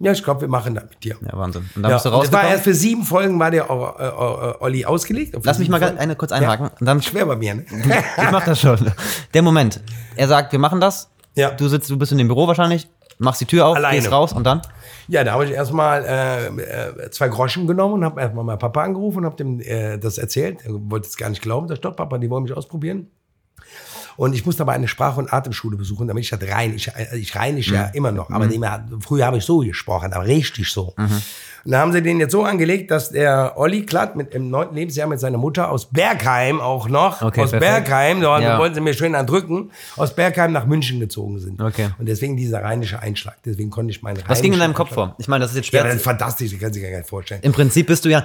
[0.00, 1.16] ja, ich glaube, wir machen das mit dir.
[1.20, 1.68] Ja, Wahnsinn.
[1.74, 2.52] Und dann Ja, bist du und das war rausgekommen.
[2.52, 5.36] erst für sieben Folgen war der äh, äh, Olli ausgelegt.
[5.42, 6.70] Lass mich mal eine kurz einhaken.
[6.78, 7.64] Und dann, Schwer bei mir, ne?
[7.70, 8.92] ich mach das schon.
[9.34, 9.80] Der Moment.
[10.16, 11.10] Er sagt, wir machen das.
[11.34, 11.50] Ja.
[11.50, 13.96] Du sitzt, du bist in dem Büro wahrscheinlich, machst die Tür auf, Alleine.
[13.98, 14.62] gehst raus und dann?
[15.08, 18.82] Ja, da habe ich erstmal äh, äh, zwei Groschen genommen und habe erstmal meinen Papa
[18.82, 20.64] angerufen und habe dem äh, das erzählt.
[20.64, 21.66] Er wollte es gar nicht glauben.
[21.68, 23.08] Sag, doch, Papa, die wollen mich ausprobieren.
[24.18, 27.16] Und ich musste aber eine Sprach- und Atemschule besuchen, damit ich das rein, ich, äh,
[27.16, 30.92] ich reinige ja immer noch, aber mehr, früher habe ich so gesprochen, aber richtig so.
[31.64, 34.74] Und da haben sie den jetzt so angelegt, dass der Olli Klatt mit im neunten
[34.74, 37.60] Lebensjahr mit seiner Mutter aus Bergheim auch noch, Okay, aus perfekt.
[37.86, 38.58] Bergheim, da Ja.
[38.58, 41.60] wollten sie mir schön andrücken, aus Bergheim nach München gezogen sind.
[41.62, 41.90] Okay.
[41.98, 43.36] Und deswegen dieser rheinische Einschlag.
[43.44, 45.14] Deswegen konnte ich meinen Was ging in rheinischen deinem Kopf vor?
[45.18, 45.84] Ich meine, das ist jetzt ja, schwer.
[45.84, 47.40] das ist fantastisch, das kann sich gar nicht vorstellen.
[47.44, 48.24] Im Prinzip bist du ja,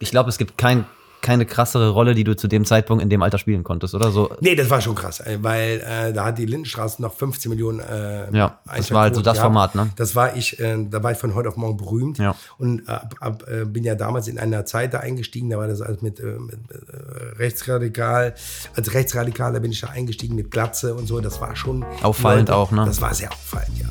[0.00, 0.86] ich glaube, es gibt kein,
[1.22, 4.10] keine krassere Rolle, die du zu dem Zeitpunkt in dem Alter spielen konntest, oder?
[4.10, 7.50] So, Nee, das war schon krass, äh, weil äh, da hat die Lindenstraße noch 15
[7.50, 9.46] Millionen äh, Ja, das war halt so das gehabt.
[9.52, 9.90] Format, ne?
[9.96, 12.34] Das war ich, äh, da war ich von heute auf morgen berühmt Ja.
[12.58, 15.80] und ab, ab, äh, bin ja damals in einer Zeit da eingestiegen, da war das
[15.80, 18.34] alles mit, äh, mit äh, rechtsradikal,
[18.76, 22.70] als Rechtsradikaler bin ich da eingestiegen mit Glatze und so, das war schon Auffallend auch,
[22.70, 22.84] ne?
[22.86, 23.86] Das war sehr auffallend, ja.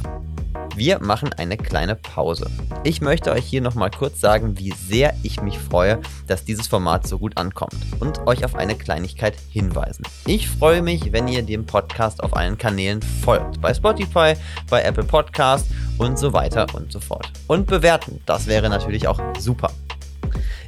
[0.75, 2.49] Wir machen eine kleine Pause.
[2.85, 7.05] Ich möchte euch hier nochmal kurz sagen, wie sehr ich mich freue, dass dieses Format
[7.05, 10.03] so gut ankommt und euch auf eine Kleinigkeit hinweisen.
[10.25, 13.61] Ich freue mich, wenn ihr dem Podcast auf allen Kanälen folgt.
[13.61, 14.33] Bei Spotify,
[14.69, 17.31] bei Apple Podcast und so weiter und so fort.
[17.47, 19.71] Und bewerten, das wäre natürlich auch super.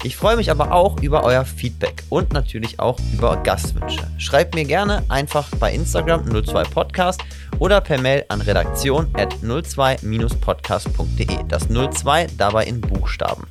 [0.03, 4.07] Ich freue mich aber auch über euer Feedback und natürlich auch über Gastwünsche.
[4.17, 7.21] Schreibt mir gerne einfach bei Instagram 02podcast
[7.59, 11.43] oder per Mail an redaktion at 02-podcast.de.
[11.47, 13.45] Das 02 dabei in Buchstaben.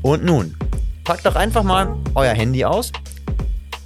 [0.00, 0.56] Und nun,
[1.04, 2.92] packt doch einfach mal euer Handy aus,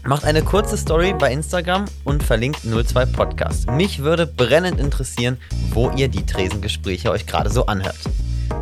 [0.04, 3.70] macht eine kurze Story bei Instagram und verlinkt 02 Podcast.
[3.70, 5.38] Mich würde brennend interessieren,
[5.70, 7.98] wo ihr die Tresengespräche euch gerade so anhört.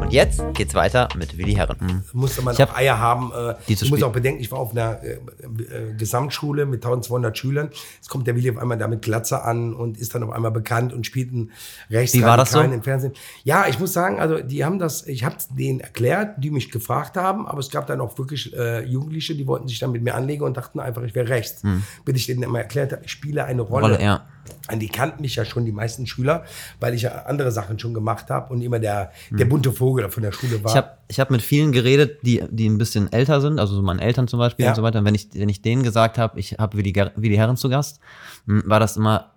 [0.00, 2.04] Und jetzt geht's weiter mit Willi Herren.
[2.12, 3.32] musste man Ich auch Eier haben.
[3.32, 7.36] Äh, Die ich muss auch bedenken, ich war auf einer äh, äh, Gesamtschule mit 1200
[7.36, 7.70] Schülern.
[7.96, 10.50] Jetzt kommt der Willi auf einmal da mit Glatze an und ist dann auf einmal
[10.50, 11.48] bekannt und spielt einen
[11.88, 12.18] das so?
[12.18, 13.12] Rechtsradikalen im Fernsehen.
[13.44, 17.16] Ja, ich muss sagen, also die haben das, ich habe denen erklärt, die mich gefragt
[17.16, 20.14] haben, aber es gab dann auch wirklich äh, Jugendliche, die wollten sich dann mit mir
[20.14, 21.62] anlegen und dachten einfach, ich wäre rechts.
[22.04, 23.86] Bis ich denen immer erklärt habe, ich spiele eine Rolle.
[23.86, 24.26] Rolle, ja.
[24.74, 26.44] Die kannten mich ja schon, die meisten Schüler,
[26.80, 30.22] weil ich ja andere Sachen schon gemacht habe und immer der, der bunte Vogel von
[30.22, 30.70] der Schule war.
[30.70, 33.82] Ich habe ich hab mit vielen geredet, die, die ein bisschen älter sind, also so
[33.82, 34.70] meinen Eltern zum Beispiel Ja.
[34.72, 34.98] und so weiter.
[35.00, 37.68] Und wenn ich, wenn ich denen gesagt habe, ich habe Willi, Ger- Willi Herren zu
[37.68, 38.00] Gast,
[38.48, 39.30] m, war das immer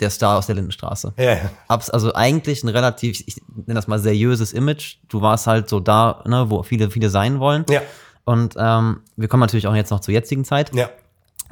[0.00, 1.14] der Star aus der Lindenstraße.
[1.16, 1.50] ja, ja.
[1.68, 4.96] Abs- Also eigentlich ein relativ, ich nenne das mal seriöses Image.
[5.08, 7.64] Du warst halt so da, ne, wo viele, viele sein wollen.
[7.70, 7.80] Ja.
[8.24, 10.74] Und ähm, wir kommen natürlich auch jetzt noch zur jetzigen Zeit.
[10.74, 10.90] Ja.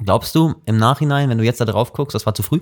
[0.05, 2.61] Glaubst du im Nachhinein, wenn du jetzt da drauf guckst, das war zu früh?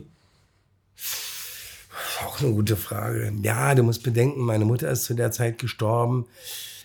[2.33, 3.31] Auch eine gute Frage.
[3.43, 6.25] Ja, du musst bedenken, meine Mutter ist zu der Zeit gestorben.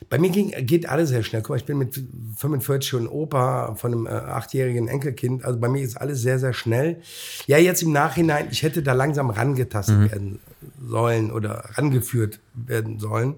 [0.09, 1.41] Bei mir ging, geht alles sehr schnell.
[1.41, 2.01] Guck mal, ich bin mit
[2.35, 5.45] 45 schon Opa von einem äh, achtjährigen Enkelkind.
[5.45, 7.01] Also bei mir ist alles sehr, sehr schnell.
[7.45, 10.39] Ja, jetzt im Nachhinein, ich hätte da langsam rangetastet werden
[10.85, 13.35] sollen oder rangeführt werden sollen.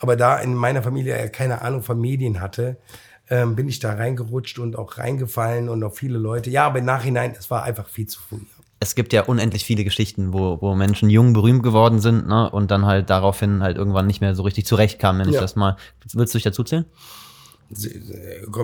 [0.00, 2.78] Aber da in meiner Familie ja keine Ahnung von Medien hatte,
[3.30, 6.50] ähm, bin ich da reingerutscht und auch reingefallen und auch viele Leute.
[6.50, 8.40] Ja, aber im Nachhinein, es war einfach viel zu früh.
[8.84, 12.70] Es gibt ja unendlich viele Geschichten, wo, wo Menschen jung berühmt geworden sind, ne, und
[12.70, 15.40] dann halt daraufhin halt irgendwann nicht mehr so richtig zurechtkamen, wenn ich Ja.
[15.40, 15.76] das mal.
[16.12, 16.84] Willst du dich dazu zählen?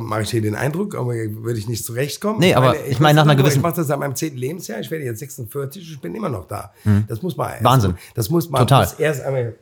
[0.01, 2.39] Mache ich dir den Eindruck, aber würde ich nicht zurechtkommen?
[2.39, 4.79] Nee, aber ich meine, nach einer gewissen- Ich mache das seit meinem zehnten Lebensjahr.
[4.81, 6.73] Ich werde jetzt 46, ich bin immer noch da.
[7.09, 7.59] Das muss man.
[7.59, 7.65] Mhm.
[7.65, 7.95] Wahnsinn.
[8.15, 8.87] Das muss man Total.
[8.99, 9.57] Erst einmal.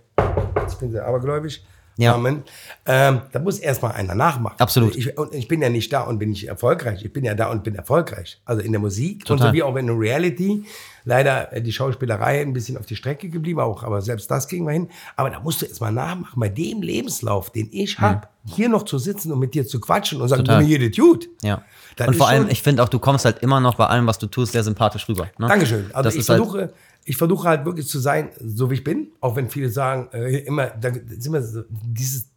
[0.68, 1.62] Ich bin sehr abergläubisch.
[2.00, 2.14] Ja.
[2.14, 2.44] Amen.
[2.86, 4.54] Ähm, da muss erstmal einer nachmachen.
[4.58, 4.94] Absolut.
[4.96, 7.04] Ich, und ich bin ja nicht da und bin nicht erfolgreich.
[7.04, 8.40] Ich bin ja da und bin erfolgreich.
[8.44, 9.48] Also in der Musik und Total.
[9.48, 10.64] so wie auch in der Reality.
[11.04, 14.64] Leider äh, die Schauspielerei ein bisschen auf die Strecke geblieben, auch, aber selbst das kriegen
[14.66, 14.88] wir hin.
[15.16, 16.38] Aber da musst du erstmal nachmachen.
[16.38, 20.20] Bei dem Lebenslauf, den ich hab, hier noch zu sitzen und mit dir zu quatschen
[20.20, 20.46] und sagen, Mhm.
[20.46, 20.60] Total.
[20.62, 21.28] du mir jedes gut.
[21.42, 21.62] Ja.
[21.96, 24.18] Das und vor allem, ich finde auch, du kommst halt immer noch bei allem, was
[24.18, 25.28] du tust, sehr sympathisch rüber.
[25.38, 25.48] Ne?
[25.48, 25.86] Dankeschön.
[25.92, 26.72] Also Das ich ist halt- versuche,
[27.08, 30.40] ich versuche halt wirklich zu sein, so wie ich bin, auch wenn viele sagen, äh,
[30.40, 32.28] immer, da sind immer so, dieses,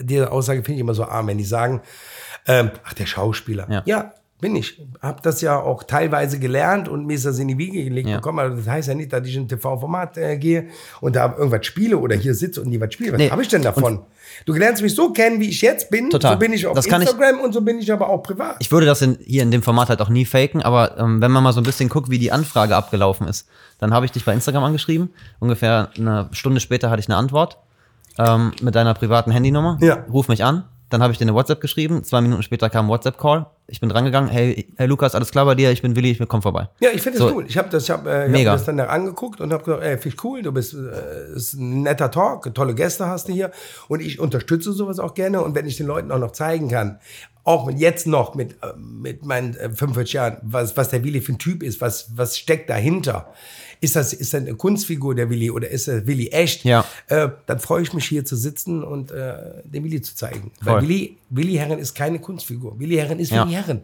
[0.00, 1.82] diese Aussage finde ich immer so arm, wenn die sagen,
[2.46, 3.68] ähm, ach, der Schauspieler.
[3.68, 3.82] Ja.
[3.84, 4.14] Ja.
[4.42, 4.78] Bin ich.
[5.00, 8.16] Hab das ja auch teilweise gelernt und mir ist das in die Wiege gelegt Ja.
[8.16, 8.40] bekommen.
[8.40, 10.66] Aber das heißt ja nicht, dass ich in ein TV-Format äh, gehe
[11.00, 13.12] und da irgendwas spiele oder hier sitze und die was spiele.
[13.12, 13.30] Was Nee.
[13.30, 14.00] habe ich denn davon?
[14.44, 16.10] Du lernst mich so kennen, wie ich jetzt bin.
[16.10, 16.32] Total.
[16.32, 18.56] So bin ich auf Das kann ich- Instagram und so bin ich aber auch privat.
[18.58, 21.30] Ich würde das in, hier in dem Format halt auch nie faken, aber ähm, wenn
[21.30, 24.24] man mal so ein bisschen guckt, wie die Anfrage abgelaufen ist, dann habe ich dich
[24.24, 25.10] bei Instagram angeschrieben.
[25.38, 27.58] Ungefähr eine Stunde später hatte ich eine Antwort
[28.18, 29.78] ähm, mit deiner privaten Handynummer.
[29.80, 30.04] Ja.
[30.12, 30.64] Ruf mich an.
[30.92, 32.04] Dann habe ich dir eine WhatsApp geschrieben.
[32.04, 33.46] Zwei Minuten später kam ein WhatsApp-Call.
[33.66, 34.28] Ich bin drangegangen.
[34.28, 35.70] Hey, hey Lukas, alles klar bei dir?
[35.70, 36.68] Ich bin Willi, ich komm vorbei.
[36.80, 37.34] Ja, ich finde das So.
[37.34, 37.46] cool.
[37.48, 39.82] Ich habe das, ich hab, äh, ich hab das dann da angeguckt und habe gesagt,
[39.82, 43.32] ey, finde ich cool, du bist äh, ist ein netter Talk, tolle Gäste hast du
[43.32, 43.50] hier
[43.88, 46.98] und ich unterstütze sowas auch gerne und wenn ich den Leuten auch noch zeigen kann,
[47.44, 51.32] auch jetzt noch mit äh, mit meinen äh, 45 Jahren, was was der Willi für
[51.32, 53.32] ein Typ ist, was was steckt dahinter?
[53.82, 56.64] Ist das ist das eine Kunstfigur der Willi oder ist der Willi echt?
[56.64, 56.84] Ja.
[57.08, 60.52] Äh, dann freue ich mich hier zu sitzen und äh, den Willi zu zeigen.
[60.62, 60.72] Voll.
[60.74, 62.78] Weil Willi Willi Herren ist keine Kunstfigur.
[62.78, 63.44] Willi Herren ist Ja.
[63.44, 63.82] Willi Herren.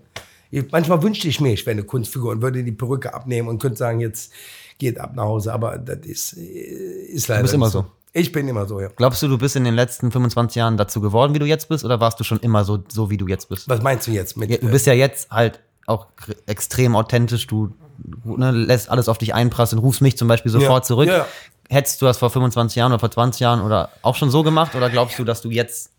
[0.51, 3.61] Ich- Manchmal wünschte ich mir, ich wäre eine Kunstfigur und würde die Perücke abnehmen und
[3.61, 4.33] könnte sagen, jetzt
[4.79, 5.53] geht ab nach Hause.
[5.53, 7.43] Aber das ist, äh, ist leider.
[7.43, 7.85] bist immer so.
[8.15, 8.89] Ich bin immer so, ja.
[8.97, 11.85] Glaubst du, du bist in den letzten 25 Jahren dazu geworden, wie du jetzt bist,
[11.85, 13.69] oder warst du schon immer so, so wie du jetzt bist?
[13.69, 14.49] Was meinst du jetzt mit?
[14.51, 16.07] Ja, du bist ja jetzt halt auch
[16.47, 17.47] extrem authentisch.
[17.47, 17.75] Du
[18.25, 21.09] ne, lässt alles auf dich einprasseln, rufst mich zum Beispiel sofort Ja, zurück.
[21.09, 21.27] ja.
[21.71, 24.75] Hättest du das vor 25 Jahren oder vor 20 Jahren oder auch schon so gemacht?
[24.75, 25.91] Oder glaubst du, dass du jetzt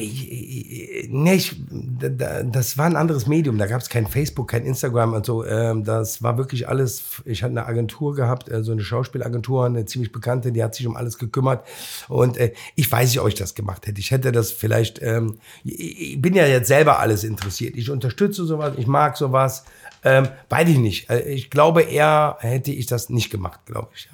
[0.00, 3.58] Ich, ich, nee, ich, da- da- das war ein anderes Medium.
[3.58, 5.44] Da gab es kein Facebook, kein Instagram und so.
[5.44, 7.02] Ähm, das war wirklich alles.
[7.24, 10.86] Ich hatte eine Agentur gehabt, äh, so eine Schauspielagentur, eine ziemlich bekannte, die hat sich
[10.86, 11.66] um alles gekümmert.
[12.08, 14.00] Und äh, ich weiß nicht, ob ich das gemacht hätte.
[14.00, 15.02] Ich hätte das vielleicht.
[15.02, 17.76] Ähm, ich, bin ja jetzt selber alles interessiert.
[17.76, 19.64] Ich unterstütze sowas, ich mag sowas.
[20.04, 21.10] Ähm, weiß ich nicht.
[21.10, 24.08] Äh, Ich glaube eher hätte ich das nicht gemacht, glaube ich.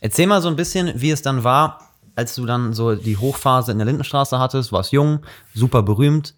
[0.00, 1.87] Erzähl mal so ein bisschen, wie es dann war,
[2.18, 5.20] als du dann so die Hochphase in der Lindenstraße hattest, warst jung,
[5.54, 6.34] super berühmt.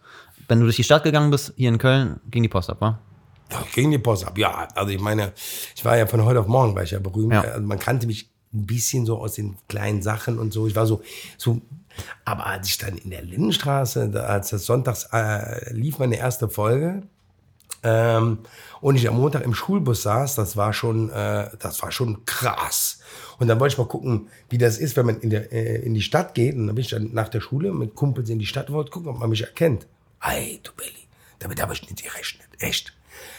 [0.47, 2.99] Wenn du durch die Stadt gegangen bist, hier in Köln, ging die Post ab, wa?
[3.51, 4.37] Ja, ging die Post ab.
[4.37, 5.33] Ja, also ich meine,
[5.75, 7.33] ich war ja von heute auf morgen, war ich ja berühmt.
[7.33, 7.41] Ja.
[7.41, 10.67] Also man kannte mich ein bisschen so aus den kleinen Sachen und so.
[10.67, 11.01] Ich war so,
[11.39, 11.63] so,
[12.27, 17.05] aber als ich dann in der Lindenstraße, als das sonntags äh, lief meine erste Folge,
[17.83, 18.39] ähm,
[18.81, 23.01] und ich am Montag im Schulbus saß, das war schon, äh, das war schon krass.
[23.39, 25.95] Und dann wollte ich mal gucken, wie das ist, wenn man in, der, äh, in
[25.95, 26.55] die Stadt geht.
[26.57, 29.09] Und dann bin ich dann nach der Schule mit Kumpels in die Stadt, wollte gucken,
[29.09, 29.87] ob man mich erkennt.
[30.21, 32.93] Ei, du Belli, damit habe ich nicht gerechnet, echt.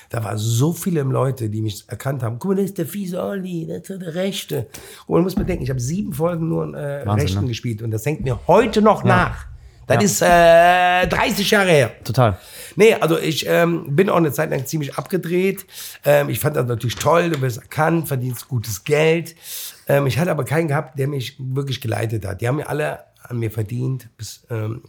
[0.09, 2.37] Da waren so viele Leute, die mich erkannt haben.
[2.37, 4.67] Guck mal, das ist der fiese Olli, das ist der Rechte.
[5.07, 7.47] Und man muss bedenken, ich habe sieben Folgen nur einen äh, Wahnsinn, Rechten ne?
[7.47, 9.50] gespielt und das hängt mir heute noch nach.
[9.99, 11.01] Das Ja.
[11.01, 11.91] ist äh, 30 Jahre her.
[12.03, 12.37] Total.
[12.75, 15.65] Nee, also ich ähm, bin auch eine Zeit lang ziemlich abgedreht.
[16.05, 19.35] Ähm, ich fand das natürlich toll, du wirst erkannt, verdienst gutes Geld.
[19.87, 22.39] Ähm, ich hatte aber keinen gehabt, der mich wirklich geleitet hat.
[22.41, 24.07] Die haben mir alle an mir verdient.
[24.17, 24.83] Bis, ähm,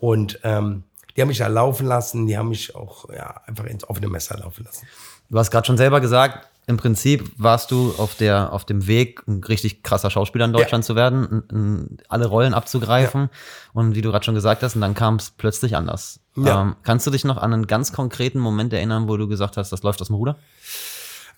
[0.00, 0.82] und ähm,
[1.16, 4.38] die haben mich da laufen lassen, die haben mich auch ja, einfach ins offene Messer
[4.38, 4.86] laufen lassen.
[5.30, 9.22] Du hast gerade schon selber gesagt, im Prinzip warst du auf, der, auf dem Weg,
[9.26, 10.86] ein richtig krasser Schauspieler in Deutschland Ja.
[10.86, 13.30] zu werden, n- n- alle Rollen abzugreifen.
[13.72, 16.20] Und wie du gerade schon gesagt hast, und dann kam es plötzlich anders.
[16.36, 16.62] Ja.
[16.62, 19.70] Ähm, kannst du dich noch an einen ganz konkreten Moment erinnern, wo du gesagt hast,
[19.72, 20.38] das läuft aus dem Ruder?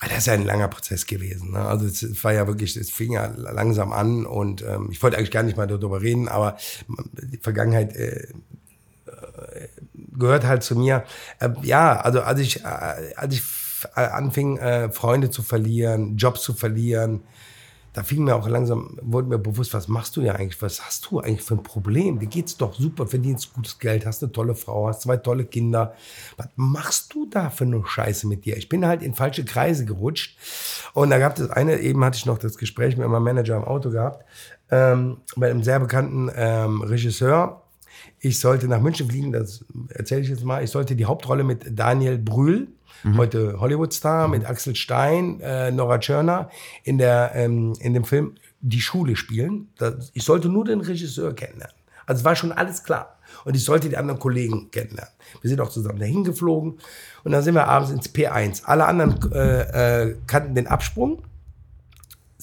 [0.01, 1.53] Ah, Das ist ja ein langer Prozess gewesen.
[1.53, 1.61] Ne?
[1.61, 5.31] Also es, war ja wirklich, es fing ja langsam an und ähm, ich wollte eigentlich
[5.31, 6.57] gar nicht mal darüber reden, aber
[7.23, 8.27] die Vergangenheit äh,
[9.07, 9.69] äh,
[10.19, 11.05] gehört halt zu mir.
[11.41, 13.43] Äh, ja, also als ich, äh, als ich
[13.95, 17.23] anfing, äh, Freunde zu verlieren, Jobs zu verlieren,
[17.95, 20.61] da fing mir auch langsam, wurde mir bewusst, was machst du ja eigentlich?
[20.61, 22.19] Was hast du eigentlich für ein Problem?
[22.19, 25.95] Dir geht's doch super, verdienst gutes Geld, hast eine tolle Frau, hast zwei tolle Kinder.
[26.37, 28.57] Was machst du da für eine Scheiße mit dir?
[28.57, 30.37] Ich bin halt in falsche Kreise gerutscht.
[30.93, 33.65] Und da gab es eine, eben hatte ich noch das Gespräch mit meinem Manager im
[33.65, 34.25] Auto gehabt,
[34.73, 37.63] ähm, bei einem sehr bekannten ähm, Regisseur.
[38.19, 40.65] Ich sollte nach München fliegen, das erzähle ich jetzt mal.
[40.65, 42.74] Ich sollte die Hauptrolle mit Daniel Brühl,
[43.17, 46.51] heute Hollywood-Star, mit Axel Stein, äh, Nora Tschirner
[46.83, 49.69] in, der, ähm, in dem Film Die Schule spielen.
[49.79, 51.77] Das, ich sollte nur den Regisseur kennenlernen.
[52.07, 53.19] Also es war schon alles klar.
[53.45, 55.13] Und ich sollte die anderen Kollegen kennenlernen.
[55.41, 56.79] Wir sind auch zusammen dahin geflogen.
[57.25, 58.65] Und dann sind wir abends ins P1.
[58.65, 61.23] Alle anderen äh, äh, kannten den Absprung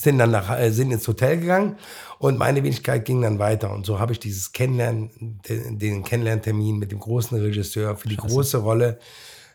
[0.02, 1.78] sind dann nach, äh, sind ins Hotel gegangen
[2.18, 3.72] und meine Wenigkeit ging dann weiter.
[3.72, 8.18] Und so habe ich dieses Kennenlernen, den, den Kennenlerntermin mit dem großen Regisseur für die
[8.18, 9.00] große Rolle,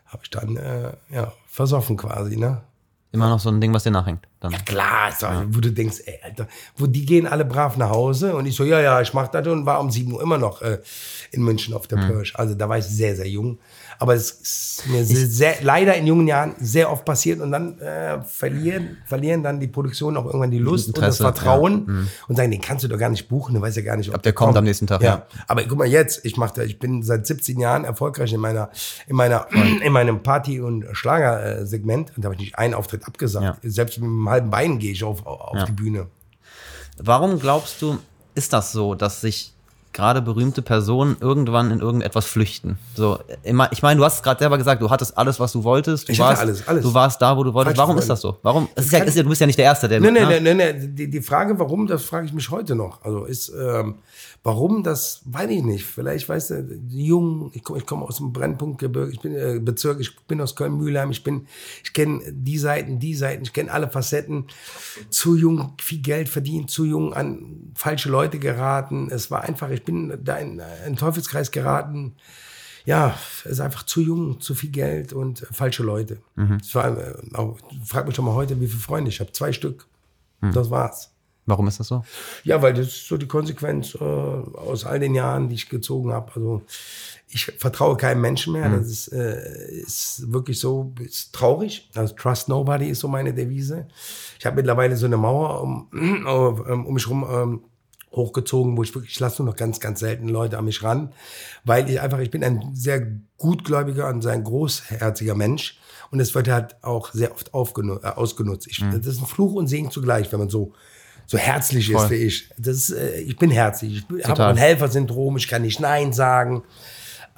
[0.07, 2.37] habe ich dann äh, ja, versoffen quasi.
[2.37, 2.61] Ne?
[3.11, 4.27] Immer noch so ein Ding, was dir nachhängt.
[4.39, 4.51] Dann.
[4.51, 8.35] Ja klar, so, wo du denkst, ey, Alter, wo die gehen alle brav nach Hause
[8.35, 10.61] und ich so, ja, ja, ich mach das und war um 7 Uhr immer noch
[10.61, 10.79] äh,
[11.31, 12.35] in München auf der Pirsch.
[12.35, 13.59] Also da war ich sehr, sehr jung.
[13.99, 17.79] Aber es ist mir sehr, sehr, leider in jungen Jahren sehr oft passiert und dann
[17.79, 21.93] äh, verlieren, verlieren dann die Produktionen auch irgendwann die Lust und das Interesse, Vertrauen ja.
[21.93, 22.07] Mhm.
[22.27, 24.15] und sagen, den kannst du doch gar nicht buchen, du weißt ja gar nicht, ob,
[24.15, 25.07] Ob der kommt am nächsten Tag, Ja.
[25.07, 25.27] ja.
[25.47, 28.69] Aber guck mal jetzt, ich mache, ich bin seit 17 Jahren erfolgreich in meiner,
[29.07, 29.47] in meiner,
[29.83, 33.63] in meinem Party- und Schlagersegment und da habe ich nicht einen Auftritt abgesagt.
[33.63, 33.69] Ja.
[33.69, 36.07] Selbst mit einem halben Bein gehe ich auf, auf die Bühne.
[36.97, 37.97] Warum glaubst du,
[38.35, 39.53] ist das so, dass sich
[39.97, 42.77] gerade berühmte Personen irgendwann in irgendetwas flüchten?
[42.95, 46.07] So, ich meine, du hast es gerade selber gesagt, du hattest alles, was du wolltest.
[46.07, 46.83] Du Ich hatte warst, alles, alles.
[46.83, 47.75] Du warst da, wo du wolltest.
[47.75, 48.37] Falsche Warum ist das so?
[48.43, 48.69] Warum?
[48.75, 49.99] Es ist ja, ist ja, du bist ja nicht der Erste, der.
[49.99, 50.39] Nee, nee, ne?
[50.39, 50.73] nee, nee.
[50.87, 53.03] Die, die Frage, warum, das frage ich mich heute noch.
[53.03, 53.95] Also ist, ähm,
[54.47, 55.85] warum, das weiß ich nicht.
[55.85, 59.99] Vielleicht, weißt du, Jungen, ich komme ich komme aus dem Brennpunktgebirge, ich bin äh, Bezirk,
[59.99, 61.47] ich bin aus Köln-Mühlheim, ich bin,
[61.83, 64.45] ich kenne die Seiten, die Seiten, ich kenne alle Facetten.
[65.09, 69.09] Zu jung, viel Geld verdient, zu jung an falsche Leute geraten.
[69.11, 72.15] Es war einfach, ich bin da in einen Teufelskreis geraten.
[72.85, 76.19] Ja, es ist einfach zu jung, zu viel Geld und äh, falsche Leute.
[76.61, 79.33] Es war, äh, auch, frag mich doch mal heute, wie viele Freunde ich habe.
[79.33, 79.87] Zwei Stück.
[80.53, 81.11] Das war's.
[81.47, 82.03] Warum ist das so?
[82.43, 86.11] Ja, weil das ist so die Konsequenz äh, aus all den Jahren, die ich gezogen
[86.11, 86.29] habe.
[86.35, 86.61] Also
[87.29, 88.69] ich vertraue keinem Menschen mehr.
[88.69, 91.89] Das ist, äh, ist wirklich so ist traurig.
[91.95, 93.87] Also Trust Nobody ist so meine Devise.
[94.37, 95.87] Ich habe mittlerweile so eine Mauer um,
[96.25, 97.61] um, um mich rum ähm,
[98.11, 101.13] hochgezogen, wo ich wirklich, ich lasse nur noch ganz, ganz selten Leute an mich ran,
[101.63, 103.07] weil ich einfach, ich bin ein sehr
[103.37, 105.79] gutgläubiger und sehr großherziger Mensch
[106.11, 108.67] und es wird halt auch sehr oft äh, ausgenutzt.
[108.67, 110.73] Ich, Das ist ein Fluch und Segen zugleich, wenn man so
[111.27, 112.09] so herzlich ist Voll.
[112.11, 112.49] wie ich.
[112.57, 114.03] Das ist, äh, ich bin herzlich.
[114.17, 116.63] Ich habe ein Helfersyndrom, ich kann nicht Nein sagen.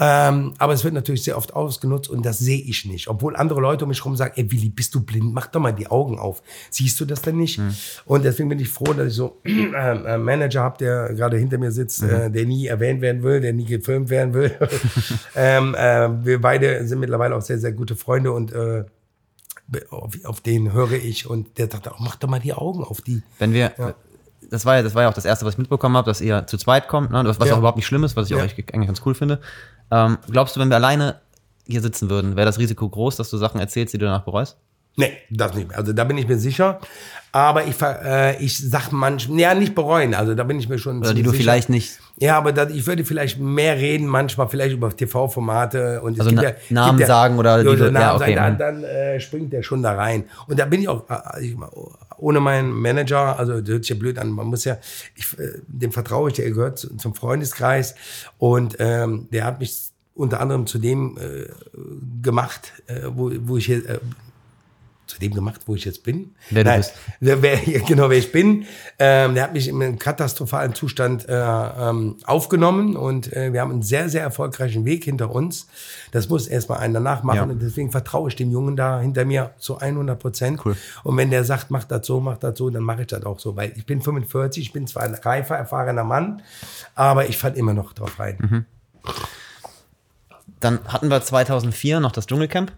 [0.02, 3.10] Ähm, aber es wird natürlich sehr oft ausgenutzt und das sehe ich nicht.
[3.10, 5.34] Obwohl andere Leute um mich herum sagen, ey Willi, bist du blind?
[5.34, 6.42] Mach doch mal die Augen auf.
[6.70, 7.60] Siehst du das denn nicht?
[8.06, 11.58] Und deswegen bin ich froh, dass ich so äh, einen Manager habe, der gerade hinter
[11.58, 14.56] mir sitzt, äh, der nie erwähnt werden will, der nie gefilmt werden will.
[15.36, 18.86] ähm, äh, wir beide sind mittlerweile auch sehr, sehr gute Freunde und äh,
[19.90, 23.02] auf, auf den höre ich und der sagt auch, mach doch mal die Augen auf
[23.02, 23.22] die.
[23.38, 23.72] Wenn wir,
[24.50, 26.48] das war ja, das war ja auch das erste, was ich mitbekommen habe, dass ihr
[26.48, 27.24] zu zweit kommt, ne?
[27.26, 27.54] was Ja.
[27.54, 28.38] auch überhaupt nicht schlimm ist, was ich Ja.
[28.38, 29.40] auch eigentlich ganz cool finde.
[29.92, 31.20] Ähm, glaubst du, wenn wir alleine
[31.68, 34.58] hier sitzen würden, wäre das Risiko groß, dass du Sachen erzählst, die du danach bereust?
[34.96, 35.78] Nee, das nicht mehr.
[35.78, 36.80] Also da bin ich mir sicher.
[37.32, 40.16] Aber ich, äh, ich sag manchmal, ja, nicht bereuen.
[40.16, 41.44] Also da bin ich mir schon Oder die du sicher.
[41.44, 42.00] vielleicht nicht.
[42.18, 46.44] Ja, aber da, ich würde vielleicht mehr reden, manchmal vielleicht über TV-Formate und Also Na-
[46.44, 49.20] ja, Namen ja, sagen oder die oder du- Namen ja, okay, sagen, dann, dann äh,
[49.20, 50.26] springt der schon da rein.
[50.48, 51.56] Und da bin ich auch, äh, ich,
[52.18, 54.78] ohne meinen Manager, also das hört sich ja blöd an, man muss ja,
[55.16, 57.94] ich, äh, dem vertraue ich, der gehört zu- zum Freundeskreis
[58.40, 59.78] und ähm, der hat mich
[60.16, 61.46] unter anderem zu dem äh,
[62.24, 64.00] gemacht, äh, wo, wo ich hier, äh,
[65.10, 66.36] zu dem gemacht, wo ich jetzt bin.
[66.50, 66.94] Wer du Nein, bist.
[67.20, 68.66] Wer, wer, genau, wer ich bin.
[69.00, 73.72] Ähm, der hat mich in einem katastrophalen Zustand äh, ähm, aufgenommen und äh, wir haben
[73.72, 75.68] einen sehr, sehr erfolgreichen Weg hinter uns.
[76.12, 77.44] Das muss erstmal einer nachmachen Ja.
[77.44, 80.62] und deswegen vertraue ich dem Jungen da hinter mir zu 100 Prozent.
[80.64, 80.76] Cool.
[81.04, 83.40] Und wenn der sagt, mach das so, mach das so, dann mache ich das auch
[83.40, 83.56] so.
[83.56, 86.42] Weil ich bin 45, ich bin zwar ein reifer, erfahrener Mann,
[86.96, 88.38] aber ich falle immer noch drauf rein.
[88.40, 88.66] Mhm.
[90.60, 92.72] Dann hatten wir 2004 noch das Dschungelcamp.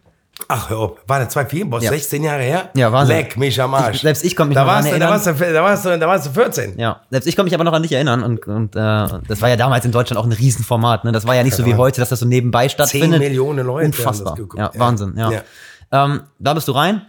[0.47, 0.91] Ach, hör auf.
[1.07, 1.69] War das 2,4?
[1.69, 1.89] Boah, Ja.
[1.91, 2.69] 16 Jahre her?
[2.75, 3.15] Ja, Wahnsinn.
[3.17, 3.97] Leck mich am Arsch.
[3.97, 5.25] Ich- selbst ich komm mich da noch warst, dran du- da, erinnern.
[5.25, 6.79] warst du, da, warst du, da warst du 14.
[6.79, 9.49] Ja, selbst ich kann mich aber noch an dich erinnern und, und äh, das war
[9.49, 11.03] ja damals in Deutschland auch ein Riesenformat.
[11.05, 11.11] Ne?
[11.11, 13.19] Das war ja nicht so wie heute, dass das so nebenbei stattfindet.
[13.19, 14.35] Millionen Leute haben das Unfassbar.
[14.35, 14.57] geguckt.
[14.59, 14.79] Ja, Ja.
[14.79, 15.13] Wahnsinn.
[15.17, 15.31] Ja.
[15.31, 15.41] Ja.
[16.05, 17.01] Ähm, da bist du rein,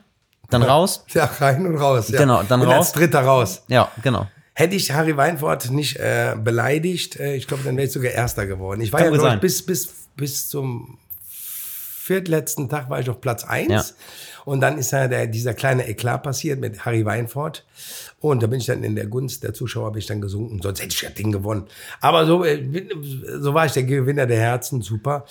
[0.51, 1.05] dann raus.
[1.15, 2.09] Ja, rein und raus.
[2.11, 2.19] Ja.
[2.19, 2.77] Genau, dann und raus.
[2.77, 3.63] als Dritter raus.
[3.69, 4.27] Ja, genau.
[4.55, 8.47] Hätte ich Harry Weinfurt nicht äh, beleidigt, äh, ich glaube, dann wäre ich sogar Erster
[8.47, 8.83] geworden.
[8.83, 9.41] Ich war Kann ja gut glaub ich, sein.
[9.41, 10.99] bis, bis, bis zum
[12.03, 13.85] viertletzten Tag war ich auf Platz eins Ja.
[14.45, 17.65] Und dann ist ja der, dieser kleine Eklat passiert mit Harry Weinfurt.
[18.19, 20.61] Und da bin ich dann in der Gunst der Zuschauer bin ich dann gesunken.
[20.61, 21.67] Sonst hätte ich das Ding gewonnen.
[22.01, 22.61] Aber so, äh,
[23.39, 25.25] so war ich der Gewinner der Herzen, super.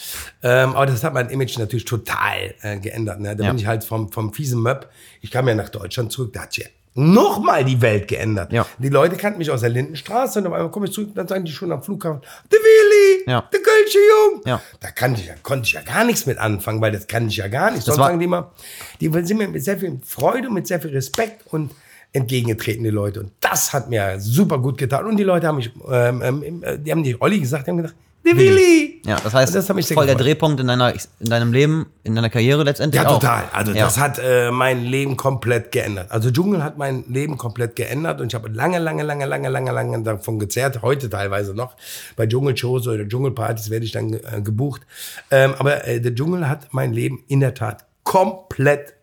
[0.44, 3.20] Ähm, aber das hat mein Image natürlich total äh, geändert.
[3.20, 3.36] Ne?
[3.36, 3.50] Da Ja.
[3.50, 4.90] bin ich halt vom, vom fiesen Möb.
[5.20, 8.52] Ich kam ja nach Deutschland zurück, da hat sich ja nochmal die Welt geändert.
[8.52, 8.66] Ja.
[8.78, 11.46] Die Leute kannten mich aus der Lindenstraße und auf einmal komme ich zurück, dann sagen
[11.46, 13.48] die schon am Flughafen, der Willi, Ja.
[13.52, 14.42] der Kölsche Jung.
[14.46, 14.62] Ja.
[14.80, 17.38] Da kannte ich, ja- konnte ich ja gar nichts mit anfangen, weil das kann ich
[17.38, 17.84] ja gar nicht.
[17.84, 18.52] Sonst war- sagen die immer,
[19.00, 21.72] die sind mir mit sehr viel Freude und mit sehr viel Respekt und
[22.14, 23.22] entgegengetreten, die Leute.
[23.22, 25.06] Und das hat mir super gut getan.
[25.06, 27.78] Und die Leute haben mich, ähm, ähm, äh, die haben nicht Olli gesagt, die haben
[27.78, 28.91] gesagt, der Willi.
[29.06, 30.16] Ja, das heißt, das sehr voll der.
[30.16, 33.20] Drehpunkt in, deiner, in deinem Leben, in deiner Karriere letztendlich Ja, auch.
[33.20, 33.46] total.
[33.52, 33.86] Also Ja.
[33.86, 36.12] das hat äh, mein Leben komplett geändert.
[36.12, 39.72] Also Dschungel hat mein Leben komplett geändert und ich habe lange, lange, lange, lange, lange,
[39.72, 40.82] lange davon gezerrt.
[40.84, 41.76] Heute teilweise noch.
[42.16, 44.82] Bei Dschungelshows oder Dschungelpartys werde ich dann äh, gebucht.
[45.32, 48.94] Ähm, aber äh, der Dschungel hat mein Leben in der Tat komplett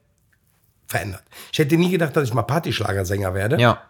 [0.87, 1.23] verändert.
[1.53, 3.61] Ich hätte nie gedacht, dass ich mal Partyschlagersänger werde.
[3.61, 3.83] Ja.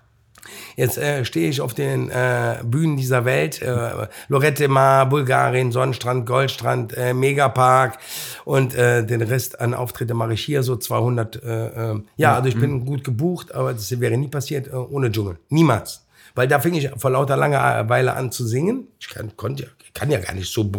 [0.76, 3.60] Jetzt äh, stehe ich auf den äh, Bühnen dieser Welt.
[3.62, 7.98] Äh, Lorette Mar, Bulgarien, Sonnenstrand, Goldstrand, äh, Megapark
[8.44, 11.42] und äh, den Rest an Auftritte mache ich hier so 200.
[11.42, 15.10] Äh, äh, ja, also ich bin gut gebucht, aber das wäre nie passiert äh, ohne
[15.10, 15.38] Dschungel.
[15.48, 16.04] Niemals.
[16.34, 18.86] Weil da fing ich vor lauter Langeweile an zu singen.
[19.00, 20.70] Ich kann, konnte, ja- kann ja gar nicht so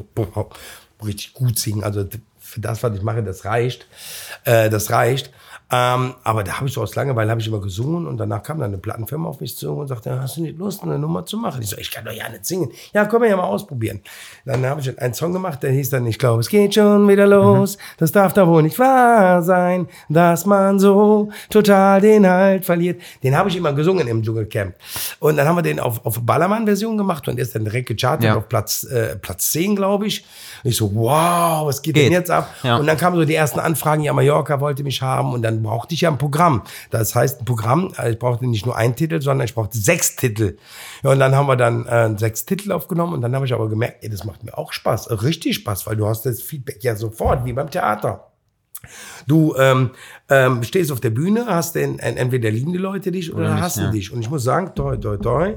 [1.06, 1.84] richtig gut singen.
[1.84, 2.06] Also
[2.40, 3.88] für das, was ich mache, das reicht.
[4.46, 5.32] Äh, das reicht.
[5.72, 8.58] Ähm, aber da habe ich so aus Langeweile habe ich immer gesungen und danach kam
[8.60, 11.38] dann eine Plattenfirma auf mich zu und sagte, hast du nicht Lust, eine Nummer zu
[11.38, 11.62] machen?
[11.62, 12.72] Ich so, ich kann doch ja nicht singen.
[12.92, 14.02] Ja, können wir ja mal ausprobieren.
[14.46, 17.28] Dann habe ich einen Song gemacht, der hieß dann, ich glaube, es geht schon wieder
[17.28, 17.78] los.
[17.98, 23.00] Das darf doch wohl nicht wahr sein, dass man so total den Halt verliert.
[23.22, 24.74] Den habe ich immer gesungen im Dschungelcamp.
[25.20, 28.26] Und dann haben wir den auf, auf Ballermann-Version gemacht und der ist dann direkt gechartet
[28.26, 28.38] Ja.
[28.38, 30.26] auf Platz, äh, Platz 10, glaube ich.
[30.64, 32.12] Und ich so, wow, was geht, denn Geht.
[32.14, 32.50] jetzt ab?
[32.64, 32.78] Ja.
[32.78, 35.94] Und dann kamen so die ersten Anfragen, ja, Mallorca wollte mich haben und dann brauchte
[35.94, 36.64] ich ja ein Programm.
[36.90, 40.16] Das heißt, ein Programm, äh, ich brauchte nicht nur einen Titel, sondern ich brauchte sechs
[40.16, 40.58] Titel.
[41.04, 44.04] Und dann haben wir dann äh, sechs Titel aufgenommen und dann habe ich aber gemerkt,
[44.04, 46.96] ey, das macht mir auch Spaß, äh, richtig Spaß, weil du hast das Feedback ja
[46.96, 48.32] sofort, wie beim Theater.
[49.28, 49.92] Du ähm,
[50.30, 53.54] ähm, stehst auf der Bühne, hast den, en- entweder lieben die Leute dich oder, Oder
[53.56, 53.92] nicht, hassen ja.
[53.92, 54.12] dich.
[54.12, 55.54] Und ich muss sagen, toi, toi, toi,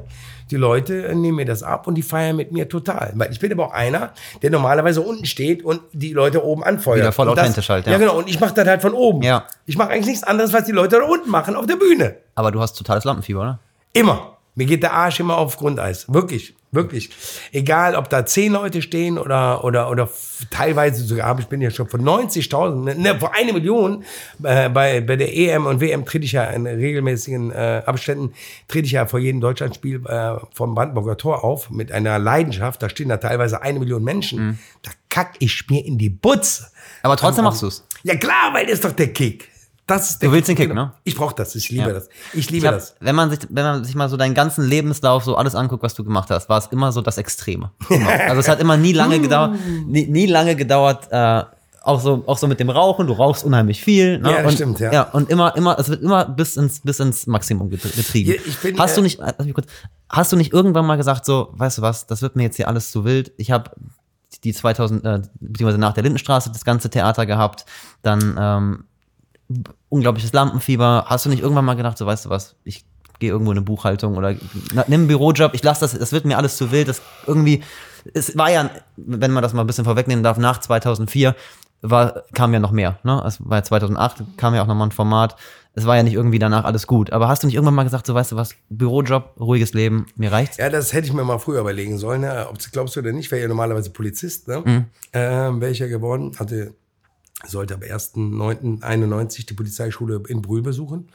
[0.51, 3.13] die Leute nehmen mir das ab und die feiern mit mir total.
[3.15, 4.13] Weil ich bin aber auch einer,
[4.43, 6.99] der normalerweise unten steht und die Leute oben anfeuert.
[6.99, 7.93] Wieder voll und das, authentisch halt, ja.
[7.93, 8.19] Ja, genau.
[8.19, 9.23] Und ich mache das halt von oben.
[9.23, 9.47] Ja.
[9.67, 12.17] Ich mache eigentlich nichts anderes, was die Leute da unten machen auf der Bühne.
[12.35, 13.59] Aber du hast totales Lampenfieber, oder?
[13.95, 14.37] Immer.
[14.55, 16.13] Mir geht der Arsch immer auf Grundeis.
[16.13, 16.55] Wirklich.
[16.75, 17.11] Wirklich.
[17.53, 20.09] Egal, ob da zehn Leute stehen oder, oder, oder
[20.51, 24.05] teilweise sogar, ich bin ja schon von 90.000, ne, vor eine Million,
[24.43, 28.33] äh, bei, bei der EM und WM trete ich ja in regelmäßigen äh, Abständen,
[28.69, 32.83] trete ich ja vor jedem Deutschlandspiel äh, vom Brandenburger Tor auf mit einer Leidenschaft.
[32.83, 34.59] Da stehen da teilweise eine Million Menschen.
[34.81, 36.69] Da kack ich mir in die Butze.
[37.03, 37.85] Aber trotzdem machst du's.
[38.03, 39.52] Ja klar, weil das ist doch der Kick.
[39.97, 40.93] Das ist der Du willst den Kick, ne?
[41.05, 41.55] Ich brauche das.
[41.55, 41.93] Ich liebe Ja.
[41.93, 42.09] das.
[42.33, 42.95] Ich liebe Ich hab, das.
[43.01, 45.95] wenn man sich, wenn man sich mal so deinen ganzen Lebenslauf so alles anguckt, was
[45.95, 47.71] du gemacht hast, war es immer so das Extreme.
[47.89, 48.11] Immer.
[48.29, 49.55] Also es hat immer nie lange gedauert,
[49.87, 51.43] nie, nie lange gedauert, äh,
[51.85, 53.09] auch so, auch so mit dem Rauchen.
[53.09, 54.19] Du rauchst unheimlich viel.
[54.21, 54.31] Ne?
[54.31, 54.93] Ja, und, stimmt, ja.
[54.93, 58.31] Ja, und immer, immer, es wird immer bis ins, bis ins Maximum getr- getrieben.
[58.31, 59.67] Ja, bin, hast du äh, nicht, äh, kurz,
[60.09, 62.69] hast du nicht irgendwann mal gesagt, so, weißt du was, das wird mir jetzt hier
[62.69, 63.33] alles zu wild.
[63.37, 63.73] Ich habe
[64.45, 67.65] die 2000, äh, beziehungsweise nach der Lindenstraße das ganze Theater gehabt,
[68.03, 68.85] dann ähm,
[69.89, 71.05] unglaubliches Lampenfieber.
[71.07, 72.85] Hast du nicht irgendwann mal gedacht, so weißt du was, ich
[73.19, 74.35] gehe irgendwo in eine Buchhaltung oder
[74.75, 76.89] na, nimm einen Bürojob, ich lasse das, das wird mir alles zu wild.
[76.89, 77.63] Das irgendwie,
[78.13, 81.35] es war ja, wenn man das mal ein bisschen vorwegnehmen darf, nach 2004
[81.83, 82.99] war, kam ja noch mehr.
[83.03, 83.23] Ne?
[83.27, 85.37] Es war ja 2008, kam ja auch nochmal ein Format.
[85.75, 87.13] Es war ja nicht irgendwie danach alles gut.
[87.13, 90.31] Aber hast du nicht irgendwann mal gesagt, so weißt du was, Bürojob, ruhiges Leben, mir
[90.31, 90.59] reicht's?
[90.59, 92.21] Ja, das hätte ich mir mal früher überlegen sollen.
[92.21, 92.47] Ne?
[92.49, 94.49] Ob du glaubst du oder nicht, wäre ja normalerweise Polizist.
[94.49, 94.63] Ne?
[94.65, 94.85] Mhm.
[95.13, 96.33] Ähm, wäre ich ja geworden.
[96.39, 96.75] Hatte,
[97.47, 101.09] sollte ab 1.9.91 die Polizeischule in Brühl besuchen.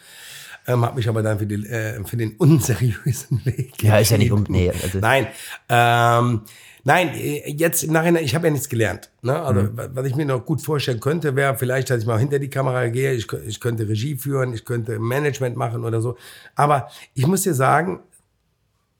[0.69, 3.81] Ähm, habe mich aber dann für, die, äh, für den unseriösen Weg.
[3.81, 5.27] Ja, ist ja nicht um- nee, also- Nein.
[5.69, 6.41] Ähm,
[6.83, 9.09] nein, äh, jetzt im Nachhinein, ich habe ja nichts gelernt.
[9.21, 9.41] Ne?
[9.41, 9.77] Also, Mhm.
[9.77, 12.49] wa- was ich mir noch gut vorstellen könnte, wäre vielleicht, dass ich mal hinter die
[12.49, 13.13] Kamera gehe.
[13.13, 16.17] Ich, ich könnte Regie führen, ich könnte Management machen oder so.
[16.55, 18.01] Aber ich muss dir sagen,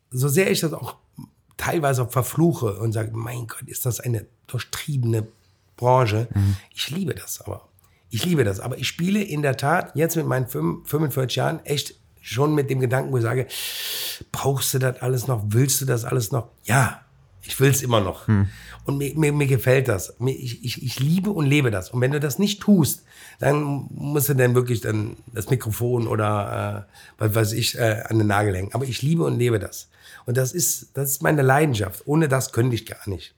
[0.10, 0.96] so sehr ich das auch
[1.58, 5.28] teilweise auch verfluche und sage, mein Gott, ist das eine durchtriebene
[5.78, 6.28] Branche.
[6.76, 7.68] Ich liebe das aber.
[8.10, 8.60] Ich liebe das.
[8.60, 12.70] Aber ich spiele in der Tat jetzt mit meinen fünf- 45 Jahren echt schon mit
[12.70, 13.48] dem Gedanken, wo ich sage,
[14.32, 15.44] brauchst du das alles noch?
[15.48, 16.50] Willst du das alles noch?
[16.66, 17.02] Ja,
[17.42, 18.28] ich will es immer noch.
[18.28, 20.16] Und mir, mir, mir gefällt das.
[20.26, 21.90] Ich, ich, ich liebe und lebe das.
[21.92, 23.04] Und wenn du das nicht tust,
[23.40, 28.18] dann musst du dann wirklich dann das Mikrofon oder äh, was weiß ich äh, an
[28.18, 28.74] den Nagel hängen.
[28.74, 29.90] Aber ich liebe und lebe das.
[30.26, 32.04] Und das ist, das ist meine Leidenschaft.
[32.06, 33.34] Ohne das könnte ich gar nicht.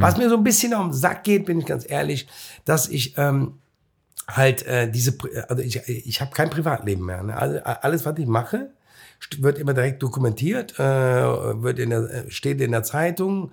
[0.00, 2.26] Was mir so ein bisschen auf den Sack geht, bin ich ganz ehrlich,
[2.64, 3.54] dass ich ähm,
[4.28, 5.16] halt äh, diese,
[5.48, 7.22] also ich, ich habe kein Privatleben mehr.
[7.22, 7.36] Ne?
[7.36, 8.70] Also, alles, was ich mache,
[9.38, 13.52] wird immer direkt dokumentiert, äh, wird in der, äh, steht in der Zeitung.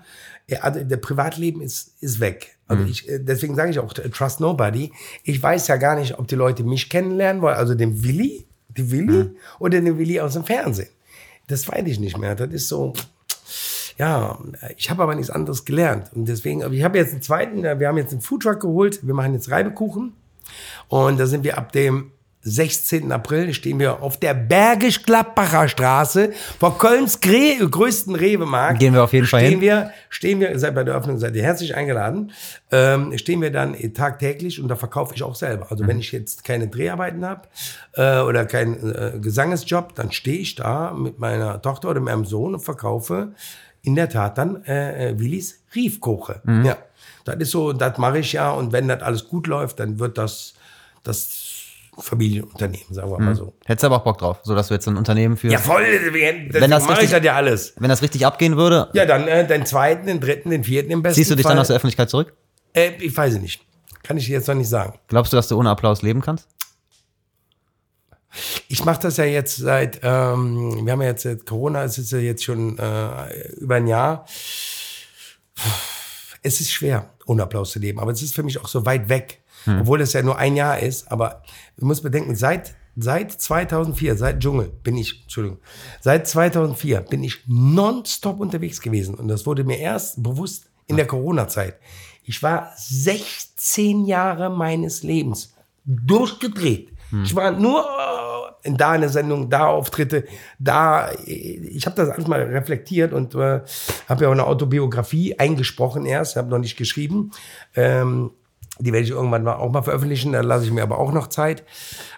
[0.60, 2.58] Also der Privatleben ist, ist weg.
[2.68, 4.92] Also ich, äh, deswegen sage ich auch, äh, trust nobody.
[5.24, 8.92] Ich weiß ja gar nicht, ob die Leute mich kennenlernen wollen, also den Willi, die
[8.92, 10.90] Willi oder den Willi aus dem Fernsehen.
[11.48, 12.36] Das weiß ich nicht mehr.
[12.36, 12.94] Das ist so,
[13.98, 14.38] ja,
[14.78, 16.12] ich habe aber nichts anderes gelernt.
[16.14, 19.34] Und deswegen, ich habe jetzt einen zweiten, wir haben jetzt einen Foodtruck geholt, wir machen
[19.34, 20.14] jetzt Reibekuchen.
[20.88, 22.12] Und da sind wir ab dem
[22.44, 23.12] 16.
[23.12, 28.80] April, stehen wir auf der Bergisch-Gladbacher Straße vor Kölns Gre größten Rewe-Markt.
[28.80, 29.62] Gehen wir auf jeden Fall stehen hin.
[29.62, 32.32] Wir, stehen wir, seid bei der Öffnung, seid ihr herzlich eingeladen,
[32.72, 35.68] ähm, stehen wir dann tagtäglich und da verkaufe ich auch selber.
[35.70, 37.48] Also wenn ich jetzt keine Dreharbeiten habe
[37.94, 42.56] äh, oder keinen äh, Gesangesjob, dann stehe ich da mit meiner Tochter oder meinem Sohn
[42.56, 43.34] und verkaufe
[43.84, 46.42] in der Tat dann äh, äh, Willis Riefkoche.
[46.64, 46.78] Ja,
[47.26, 50.18] das ist so, das mache ich ja und wenn das alles gut läuft, dann wird
[50.18, 50.54] das,
[51.04, 51.48] das
[51.98, 53.54] Familienunternehmen, sagen wir mal so.
[53.66, 55.50] Hättest du aber auch Bock drauf, so dass du jetzt ein Unternehmen für.
[55.50, 57.74] Ja, voll, Wenn das mache ich richtig- das ja alles.
[57.78, 61.02] Wenn das richtig abgehen würde, Ja, dann äh, den zweiten, den dritten, den vierten im
[61.02, 61.52] besten ziehst du dich Fall.
[61.54, 62.34] dann aus der Öffentlichkeit zurück?
[62.74, 63.62] äh, Ich weiß es nicht.
[64.04, 64.98] Kann ich dir jetzt noch nicht sagen.
[65.10, 66.48] Glaubst du, dass du ohne Applaus leben kannst?
[68.68, 72.12] Ich mache das ja jetzt seit, ähm, wir haben ja jetzt äh, Corona, es ist
[72.12, 74.26] ja jetzt schon äh, über ein Jahr.
[76.42, 79.10] Es ist schwer, ohne Applaus zu leben, aber es ist für mich auch so weit
[79.10, 81.12] weg, obwohl es ja nur ein Jahr ist.
[81.12, 81.44] Aber
[81.78, 85.60] du musst bedenken, seit seit 2004, seit Dschungel bin ich, Entschuldigung,
[86.00, 91.08] seit 2004 bin ich nonstop unterwegs gewesen und das wurde mir erst bewusst in der
[91.08, 91.76] Corona-Zeit.
[92.24, 95.54] Ich war 16 Jahre meines Lebens
[95.86, 96.92] durchgedreht.
[97.24, 97.86] Ich war nur
[98.64, 100.26] in da eine Sendung, da Auftritte,
[100.60, 101.12] da.
[101.26, 103.62] Ich habe das alles mal reflektiert und äh,
[104.08, 107.32] habe ja auch eine Autobiografie eingesprochen erst, habe noch nicht geschrieben.
[107.76, 108.32] Ähm,
[108.80, 111.28] die werde ich irgendwann mal auch mal veröffentlichen, da lasse ich mir aber auch noch
[111.28, 111.64] Zeit.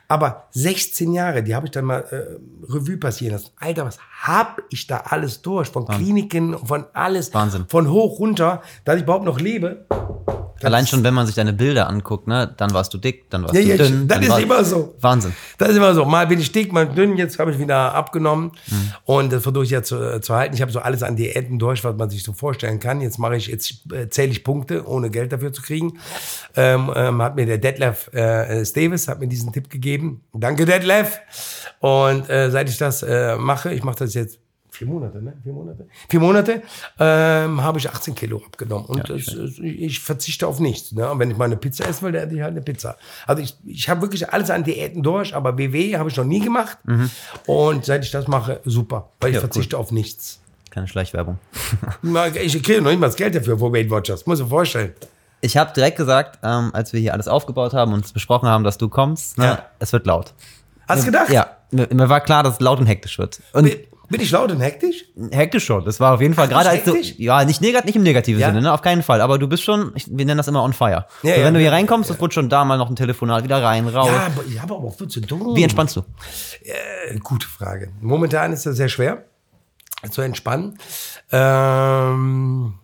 [0.07, 3.51] Aber 16 Jahre, die habe ich dann mal äh, Revue passieren lassen.
[3.57, 5.69] Alter, was hab ich da alles durch?
[5.69, 7.33] Von Kliniken, von alles.
[7.33, 7.65] Wahnsinn.
[7.67, 9.85] Von hoch runter, dass ich überhaupt noch lebe.
[10.61, 13.53] Allein schon, wenn man sich deine Bilder anguckt, ne, dann warst du dick, dann warst
[13.55, 14.07] Ja, du ja, dünn.
[14.07, 14.95] das ist immer so.
[15.01, 15.33] Wahnsinn.
[15.57, 16.05] Das ist immer so.
[16.05, 17.17] Mal bin ich dick, mal dünn.
[17.17, 18.51] Jetzt habe ich wieder abgenommen.
[19.05, 20.55] Und das versuche ich ja zu, äh, zu halten.
[20.55, 23.01] Ich habe so alles an Diäten durch, was man sich so vorstellen kann.
[23.01, 25.99] Jetzt mache ich, jetzt äh, zähle ich Punkte, ohne Geld dafür zu kriegen.
[26.55, 30.21] Ähm, ähm, hat mir der Detlef äh, Steves hat mir diesen Tipp gegeben.
[30.33, 31.19] Danke, Detlef.
[31.79, 34.39] Und äh, seit ich das äh, mache, ich mache das jetzt
[34.74, 35.34] vier Monate, ne?
[35.43, 35.88] Vier Monate.
[36.09, 36.61] Vier Monate
[36.99, 38.86] ähm, habe ich 18 Kilo abgenommen.
[38.86, 40.91] Und das, ist- ich verzichte auf nichts.
[40.91, 41.09] Ne?
[41.09, 42.97] Und wenn ich mal eine Pizza essen will, dann esse ich halt eine Pizza.
[43.28, 46.39] Also ich, ich habe wirklich alles an Diäten durch, aber BW habe ich noch nie
[46.41, 46.78] gemacht.
[47.45, 49.09] Und seit ich das mache, super.
[49.21, 50.39] Weil ich Ja, verzichte auf nichts.
[50.69, 51.38] Keine Schleichwerbung.
[52.41, 54.26] Ich kriege noch nicht mal das Geld dafür für Weight Watchers.
[54.26, 54.93] Muss ich mir vorstellen.
[55.41, 58.78] Ich habe direkt gesagt, ähm, als wir hier alles aufgebaut haben und besprochen haben, dass
[58.78, 59.65] du kommst, ne, Ja.
[59.80, 60.34] es wird laut.
[60.88, 61.30] Hast du gedacht?
[61.30, 63.41] Ja, mir, mir war klar, dass es laut und hektisch wird.
[63.53, 63.69] Und
[64.14, 65.05] Bin, ich laut und hektisch?
[65.32, 65.84] hektisch schon.
[65.86, 68.47] Das war auf jeden Fall gerade als du, ja, nicht negativ, nicht im negativen Ja.
[68.47, 69.22] Sinne, ne, auf keinen Fall.
[69.22, 71.07] Aber du bist schon, ich, wir nennen das immer on fire.
[71.24, 72.95] Ja, so, ja, wenn du hier ja, reinkommst, es wird schon da mal noch ein
[72.95, 74.09] Telefonat wieder rein, raus.
[74.11, 75.55] Ja, aber ich habe aber auch viel zu tun.
[75.55, 76.01] Wie entspannst du?
[76.64, 77.91] Äh, gute Frage.
[78.01, 79.26] Momentan ist das sehr schwer
[80.11, 80.78] zu entspannen.
[81.32, 82.76] Ähm,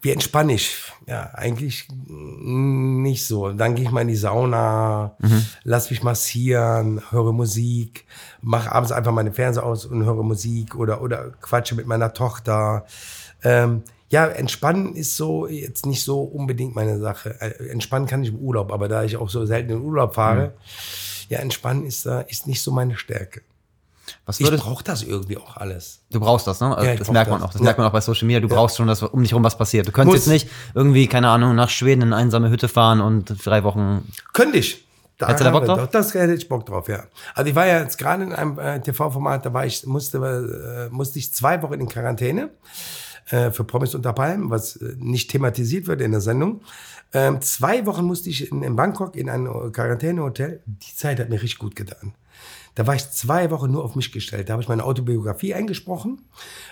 [0.00, 0.83] wie entspanne ich?
[1.06, 3.52] Ja, eigentlich nicht so.
[3.52, 5.16] Dann gehe ich mal in die Sauna,
[5.62, 8.06] lass mich massieren, höre Musik,
[8.40, 12.86] mache abends einfach meine Fernseher aus und höre Musik oder, oder quatsche mit meiner Tochter.
[13.42, 17.38] Ähm, ja, entspannen ist so jetzt nicht so unbedingt meine Sache.
[17.40, 20.54] Äh, Entspannen kann ich im Urlaub, aber da ich auch so selten in Urlaub fahre,
[21.28, 23.42] ja, entspannen ist, äh, ist nicht so meine Stärke.
[24.26, 26.00] Was Ich brauche das irgendwie auch alles.
[26.10, 26.76] du brauchst das, ne?
[26.76, 27.48] Also Ja, das merkt man das.
[27.48, 27.52] auch.
[27.52, 27.64] Das Ja.
[27.64, 28.40] merkt man auch bei Social Media.
[28.40, 29.86] Du brauchst schon, dass um dich rum was passiert.
[29.88, 30.34] Du könntest Muss.
[30.34, 34.06] jetzt nicht irgendwie, keine Ahnung, nach Schweden in eine einsame Hütte fahren und drei Wochen.
[34.32, 34.84] Könnte ich.
[35.16, 35.78] Da Hättest du da Bock drauf?
[35.78, 37.04] Doch, das hätte ich Bock drauf, ja.
[37.34, 40.92] Also ich war ja jetzt gerade in einem äh, TV-Format, da war ich, musste, äh,
[40.92, 42.50] musste ich zwei Wochen in Quarantäne
[43.30, 46.62] äh, für Promis unter Palmen, was äh, nicht thematisiert wird in der Sendung.
[47.12, 50.60] Ähm, zwei Wochen musste ich in, in Bangkok in ein Quarantänehotel.
[50.66, 52.12] Die Zeit hat mir richtig gut getan.
[52.74, 54.48] Da war ich zwei Wochen nur auf mich gestellt.
[54.48, 56.22] Da habe ich meine Autobiografie eingesprochen,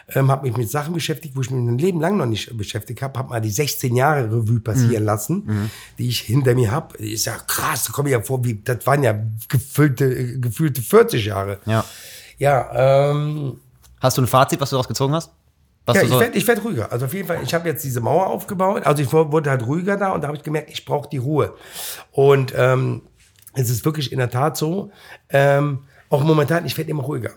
[0.08, 3.02] ähm, habe mich mit Sachen beschäftigt, wo ich mich mein Leben lang noch nicht beschäftigt
[3.02, 6.96] habe, habe mal die 16 Jahre Revue passieren lassen, die ich hinter mir habe.
[6.98, 9.14] Ist ja krass, da komme ich ja vor, wie, das waren ja
[9.48, 11.58] gefüllte, äh, gefühlte 40 Jahre.
[11.66, 11.84] Ja.
[12.38, 13.60] Ja, ähm,
[14.00, 15.30] Hast du ein Fazit, was du daraus gezogen hast?
[15.86, 16.90] Was ja, ich werde ich werd ruhiger.
[16.90, 18.84] Also auf jeden Fall, ich habe jetzt diese Mauer aufgebaut.
[18.84, 21.54] Also ich wurde halt ruhiger da und da habe ich gemerkt, ich brauche die Ruhe.
[22.10, 23.02] Und ähm,
[23.54, 24.90] es ist wirklich in der Tat so,
[25.28, 25.80] ähm,
[26.12, 27.32] auch momentan, ich werde immer ruhiger.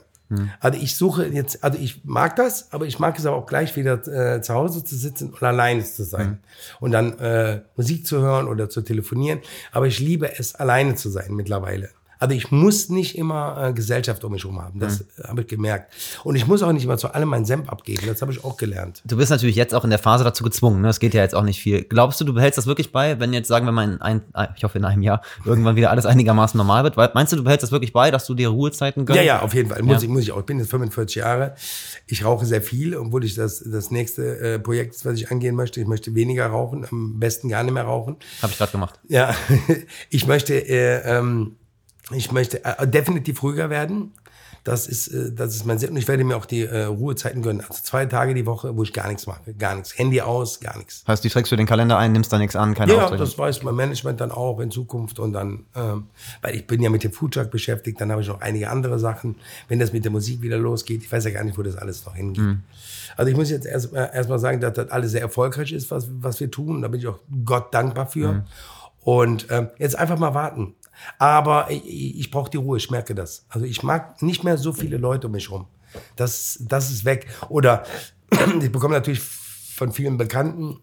[0.60, 3.76] Also ich suche jetzt, also ich mag das, aber ich mag es aber auch gleich
[3.76, 6.40] wieder äh, zu Hause zu sitzen und alleine zu sein.
[6.80, 9.40] Und dann äh, Musik zu hören oder zu telefonieren.
[9.72, 11.90] Aber ich liebe es, alleine zu sein mittlerweile.
[12.20, 14.80] Also ich muss nicht immer äh, Gesellschaft um mich herum haben.
[14.80, 15.92] Das äh, habe ich gemerkt.
[16.24, 18.04] Und ich muss auch nicht immer zu allem meinen Senf abgeben.
[18.08, 19.02] Das habe ich auch gelernt.
[19.06, 20.82] du bist natürlich jetzt auch in der Phase dazu gezwungen.
[20.82, 20.90] Ne?
[20.90, 21.84] Es geht ja jetzt auch nicht viel.
[21.84, 24.22] Glaubst du, du behältst das wirklich bei, wenn jetzt, sagen wir mal, in ein,
[24.56, 26.98] ich hoffe in einem Jahr, irgendwann wieder alles einigermaßen normal wird?
[26.98, 29.18] Weil- Meinst du, du behältst das wirklich bei, dass du dir Ruhezeiten gönnst?
[29.18, 29.82] Ja, ja, auf jeden Fall.
[29.84, 30.04] Muss, Ja.
[30.04, 30.40] ich, muss ich auch.
[30.40, 31.56] Ich bin jetzt 45 Jahre.
[32.08, 35.80] Ich rauche sehr viel, obwohl ich das, das nächste äh, Projekt, was ich angehen möchte.
[35.82, 38.18] Ich möchte weniger rauchen, am besten gar nicht mehr rauchen.
[38.42, 39.00] Habe ich gerade gemacht.
[39.08, 39.34] Ja,
[40.10, 41.56] ich möchte, äh, ähm,
[42.12, 44.12] ich möchte äh, definitiv ruhiger werden.
[44.66, 45.92] Das ist, äh, das ist mein Sinn.
[45.92, 47.62] Und ich werde mir auch die äh, Ruhezeiten gönnen.
[47.62, 49.54] Also zwei Tage die Woche, wo ich gar nichts mache.
[49.54, 49.98] Gar nichts.
[49.98, 51.04] Handy aus, gar nichts.
[51.08, 53.62] Heißt, die trägst du den Kalender ein, nimmst da nichts an, keine Ja, das weiß
[53.62, 56.08] mein Management dann auch in Zukunft und dann, ähm,
[56.42, 59.36] weil ich bin ja mit dem Foodtruck beschäftigt, dann habe ich noch einige andere Sachen.
[59.68, 62.04] Wenn das mit der Musik wieder losgeht, ich weiß ja gar nicht, wo das alles
[62.04, 62.44] noch hingeht.
[62.44, 62.64] Mhm.
[63.18, 65.92] Also ich muss jetzt erst äh, erst mal sagen, dass das alles sehr erfolgreich ist,
[65.92, 66.82] was, was wir tun.
[66.82, 68.34] Da bin ich auch Gott dankbar für.
[68.34, 68.44] Mhm.
[69.06, 70.74] Und ähm, jetzt einfach mal warten.
[71.20, 73.46] Aber ich, ich brauche die Ruhe, ich merke das.
[73.50, 75.68] Also ich mag nicht mehr so viele Leute um mich rum.
[76.16, 77.28] Das, das ist weg.
[77.50, 77.86] Oder
[78.62, 80.80] ich bekomme natürlich von vielen Bekannten,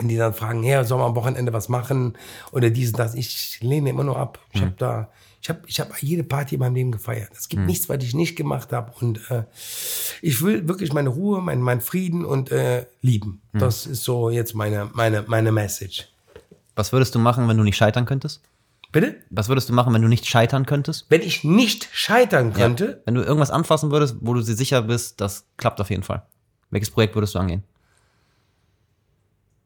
[0.00, 2.16] die dann fragen, ja, soll man am Wochenende was machen
[2.52, 3.14] oder dies und das.
[3.14, 4.38] Ich lehne immer nur ab.
[4.52, 5.10] Ich habe da,
[5.42, 7.30] ich habe ich hab jede Party in meinem Leben gefeiert.
[7.36, 8.92] Es gibt nichts, was ich nicht gemacht habe.
[9.00, 9.42] Und äh,
[10.22, 13.42] ich will wirklich meine Ruhe, mein, mein Frieden und äh, lieben.
[13.54, 16.06] Das ist so jetzt meine, meine, meine Message.
[16.76, 18.42] Was würdest du machen, wenn du nicht scheitern könntest?
[18.92, 19.16] Bitte?
[19.30, 21.06] Was würdest du machen, wenn du nicht scheitern könntest?
[21.08, 25.20] Wenn ich nicht scheitern könnte, Wenn du irgendwas anfassen würdest, wo du dir sicher bist,
[25.20, 26.22] das klappt auf jeden Fall.
[26.70, 27.64] Welches Projekt würdest du angehen?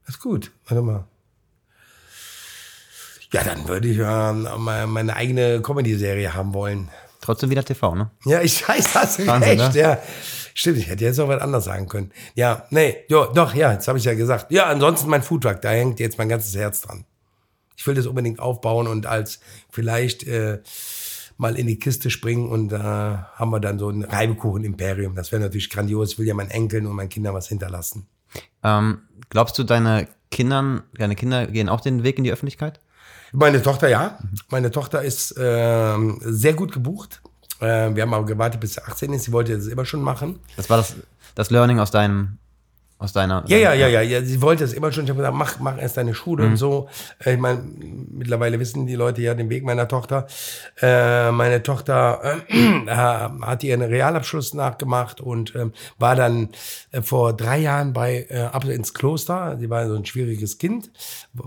[0.09, 0.51] ist gut.
[0.67, 1.05] Warte mal.
[3.33, 6.89] Ja, dann würde ich ja mal meine eigene Comedy-Serie haben wollen.
[7.21, 8.11] Trotzdem wieder TV, ne?
[8.25, 9.81] Ja, ich weiß, Wahnsinn, recht, ne?
[9.81, 9.99] ja.
[10.55, 12.11] Stimmt, ich hätte jetzt auch was anderes sagen können.
[12.35, 14.51] Ja, nee, jo, doch, ja, jetzt habe ich ja gesagt.
[14.51, 17.05] Ja, ansonsten mein Foodtruck, da hängt jetzt mein ganzes Herz dran.
[17.77, 19.41] Ich will das unbedingt aufbauen und als
[19.71, 20.61] vielleicht äh,
[21.39, 25.15] mal in die Kiste springen und da haben wir dann so ein Reibekuchen-Imperium.
[25.15, 26.13] Das wäre natürlich grandios.
[26.13, 28.07] Ich will ja meinen Enkeln und meinen Kindern was hinterlassen.
[28.63, 32.81] Ähm, glaubst du, deine Kindern, deine Kinder gehen auch den Weg in die Öffentlichkeit?
[33.33, 34.19] Meine Tochter, ja.
[34.51, 37.23] Meine Tochter ist ähm, sehr gut gebucht.
[37.61, 39.25] Äh, wir haben aber gewartet, bis sie 18 ist.
[39.25, 40.39] Sie wollte das immer schon machen.
[40.57, 40.97] Das war das,
[41.35, 42.39] das Learning aus deinem,
[42.99, 43.45] aus deiner.
[43.47, 44.23] Ja, ja, ja, ja, ja.
[44.23, 45.05] Sie wollte es immer schon.
[45.05, 46.89] Ich habe gesagt, mach, mach erst deine Schule und so.
[47.25, 47.63] Äh, Ich meine,
[48.11, 50.27] mittlerweile wissen die Leute ja den Weg meiner Tochter.
[50.83, 56.51] Äh, meine Tochter äh, hat ihren Realabschluss nachgemacht und ähm, war dann
[56.93, 59.57] äh, vor drei Jahren bei äh, ab ins Kloster.
[59.59, 60.91] Sie war so ein schwieriges Kind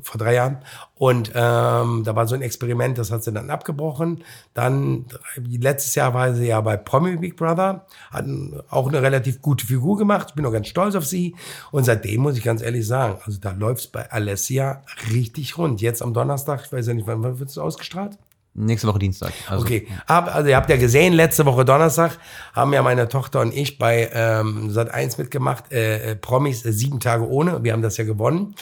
[0.02, 0.58] vor drei Jahren
[0.96, 4.24] und ähm, da war so ein Experiment, das hat sie dann abgebrochen.
[4.54, 8.26] Dann letztes Jahr war sie ja bei Promi Big Brother, hat
[8.70, 10.28] auch eine relativ gute Figur gemacht.
[10.30, 11.36] Ich bin auch ganz stolz auf sie.
[11.72, 15.82] Und seitdem muss ich ganz ehrlich sagen, also da läuft's bei Alessia richtig rund.
[15.82, 18.20] Jetzt am Donnerstag, ich weiß ja nicht, wann, wird es ausgestrahlt?
[18.56, 19.34] Nächste Woche Dienstag.
[19.50, 22.20] Also, Okay, Hab, also ihr habt ja gesehen, letzte Woche Donnerstag
[22.54, 26.72] haben ja meine Tochter und ich bei ähm, Sat 1 mitgemacht, äh, äh, Promis äh,
[26.72, 27.64] sieben Tage ohne.
[27.64, 28.54] Wir haben das ja gewonnen,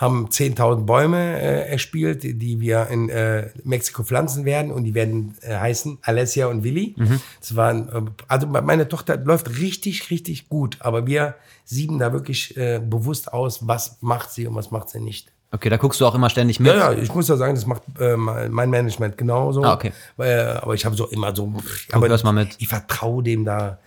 [0.00, 5.34] haben 10.000 Bäume äh, erspielt, die, wir in äh, Mexiko pflanzen werden und die werden
[5.42, 6.94] äh, heißen Alessia und Willi.
[7.38, 11.34] Das waren, äh, also meine Tochter läuft richtig, richtig gut, aber wir
[11.66, 15.32] sieben da wirklich äh, bewusst aus, was macht sie und was macht sie nicht.
[15.52, 16.72] Okay, da guckst du auch immer ständig mit.
[16.72, 19.64] Ja, ja, ich muss ja sagen, das macht äh, mein Management genauso.
[19.64, 19.92] Ah, okay.
[20.16, 21.52] Äh, aber ich habe so immer so.
[21.92, 22.54] aber das mal mit.
[22.58, 23.78] Ich vertraue dem da.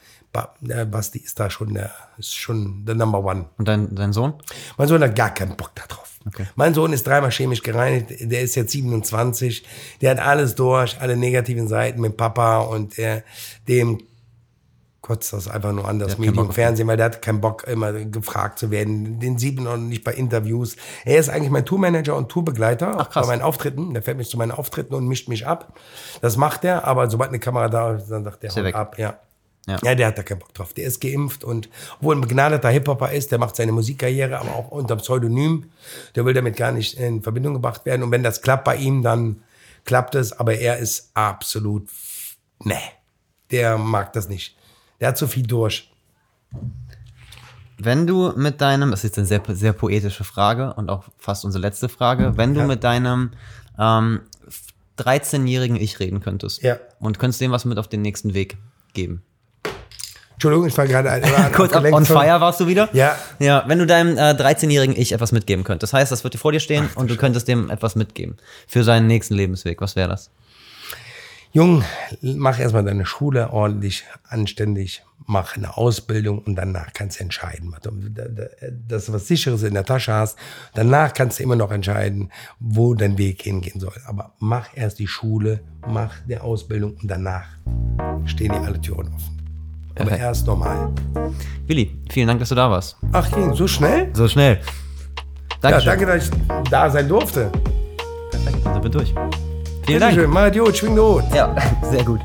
[0.61, 3.45] Der Basti ist da schon der, ist schon der Number One.
[3.57, 4.33] Und dein, dein Sohn?
[4.77, 6.09] Mein Sohn hat gar keinen Bock da drauf.
[6.25, 6.47] Okay.
[6.55, 9.65] Mein Sohn ist dreimal chemisch gereinigt, der ist jetzt 27,
[10.01, 13.23] der hat alles durch, alle negativen Seiten mit Papa und der,
[13.67, 13.99] dem
[15.01, 18.57] kotzt das einfach nur an, das Medium Fernsehen, weil der hat keinen Bock, immer gefragt
[18.57, 19.19] zu werden.
[19.19, 20.77] Den sieht man auch nicht bei Interviews.
[21.03, 23.27] Er ist eigentlich mein Tourmanager und Tourbegleiter Ach, krass.
[23.27, 23.93] bei meinen Auftritten.
[23.93, 25.77] Der fährt mich zu meinen Auftritten und mischt mich ab.
[26.21, 28.75] Das macht er, aber sobald eine Kamera da ist, dann sagt Ist er weg.
[28.75, 28.97] ab.
[28.97, 29.19] Ja.
[29.67, 29.79] Ja.
[29.83, 29.95] Ja.
[29.95, 30.73] der hat da keinen Bock drauf.
[30.73, 34.69] Der ist geimpft und obwohl ein begnadeter Hip-Hopper ist, der macht seine Musikkarriere, aber auch
[34.71, 35.71] unter Pseudonym.
[36.15, 38.03] Der will damit gar nicht in Verbindung gebracht werden.
[38.03, 39.41] Und wenn das klappt bei ihm, dann
[39.85, 40.33] klappt es.
[40.33, 41.87] Aber er ist absolut,
[42.63, 42.77] ne,
[43.51, 44.57] der mag das nicht.
[44.99, 45.89] Der hat zu viel durch.
[47.77, 51.61] Wenn du mit deinem, das ist eine sehr, sehr poetische Frage und auch fast unsere
[51.61, 52.67] letzte Frage, wenn du Ja.
[52.67, 53.31] mit deinem
[53.79, 54.21] ähm,
[54.97, 56.77] 13-jährigen Ich reden könntest Ja.
[56.99, 58.57] und könntest dem was mit auf den nächsten Weg
[58.93, 59.23] geben.
[60.33, 61.21] Entschuldigung, ich war gerade ein-
[61.53, 62.89] Kurz ab, on fire warst du wieder?
[62.93, 63.15] Ja.
[63.39, 65.93] Ja, wenn du deinem äh, 13-jährigen Ich etwas mitgeben könntest.
[65.93, 68.83] Das heißt, das wird dir vor dir stehen und du könntest dem etwas mitgeben für
[68.83, 69.81] seinen nächsten Lebensweg.
[69.81, 70.31] Was wäre das?
[71.55, 71.83] Jung,
[72.21, 77.81] mach erstmal deine Schule ordentlich, anständig, mach eine Ausbildung und danach kannst du entscheiden, was
[77.81, 77.91] du-
[78.87, 80.35] dass du was Sicheres in der Tasche hast.
[80.73, 83.93] Danach kannst du immer noch entscheiden, wo dein Weg hingehen soll.
[84.07, 87.45] Aber mach erst die Schule, mach die Ausbildung und danach
[88.25, 89.42] stehen dir alle Türen offen.
[89.95, 90.21] Aber Perfekt.
[90.23, 90.89] erst normal.
[91.67, 92.97] Willi, vielen Dank, dass du da warst.
[93.11, 94.09] Ach, ging so schnell?
[94.13, 94.55] So schnell.
[94.55, 95.85] Ja, Dankeschön.
[95.85, 97.51] danke, dass ich da sein durfte.
[98.31, 99.13] Perfekt, dann sind wir durch.
[99.85, 100.13] Vielen Dank.
[100.15, 101.23] Bitteschön, mal Idiot, schwing den Hut.
[101.33, 101.55] Ja,
[101.89, 102.19] sehr gut.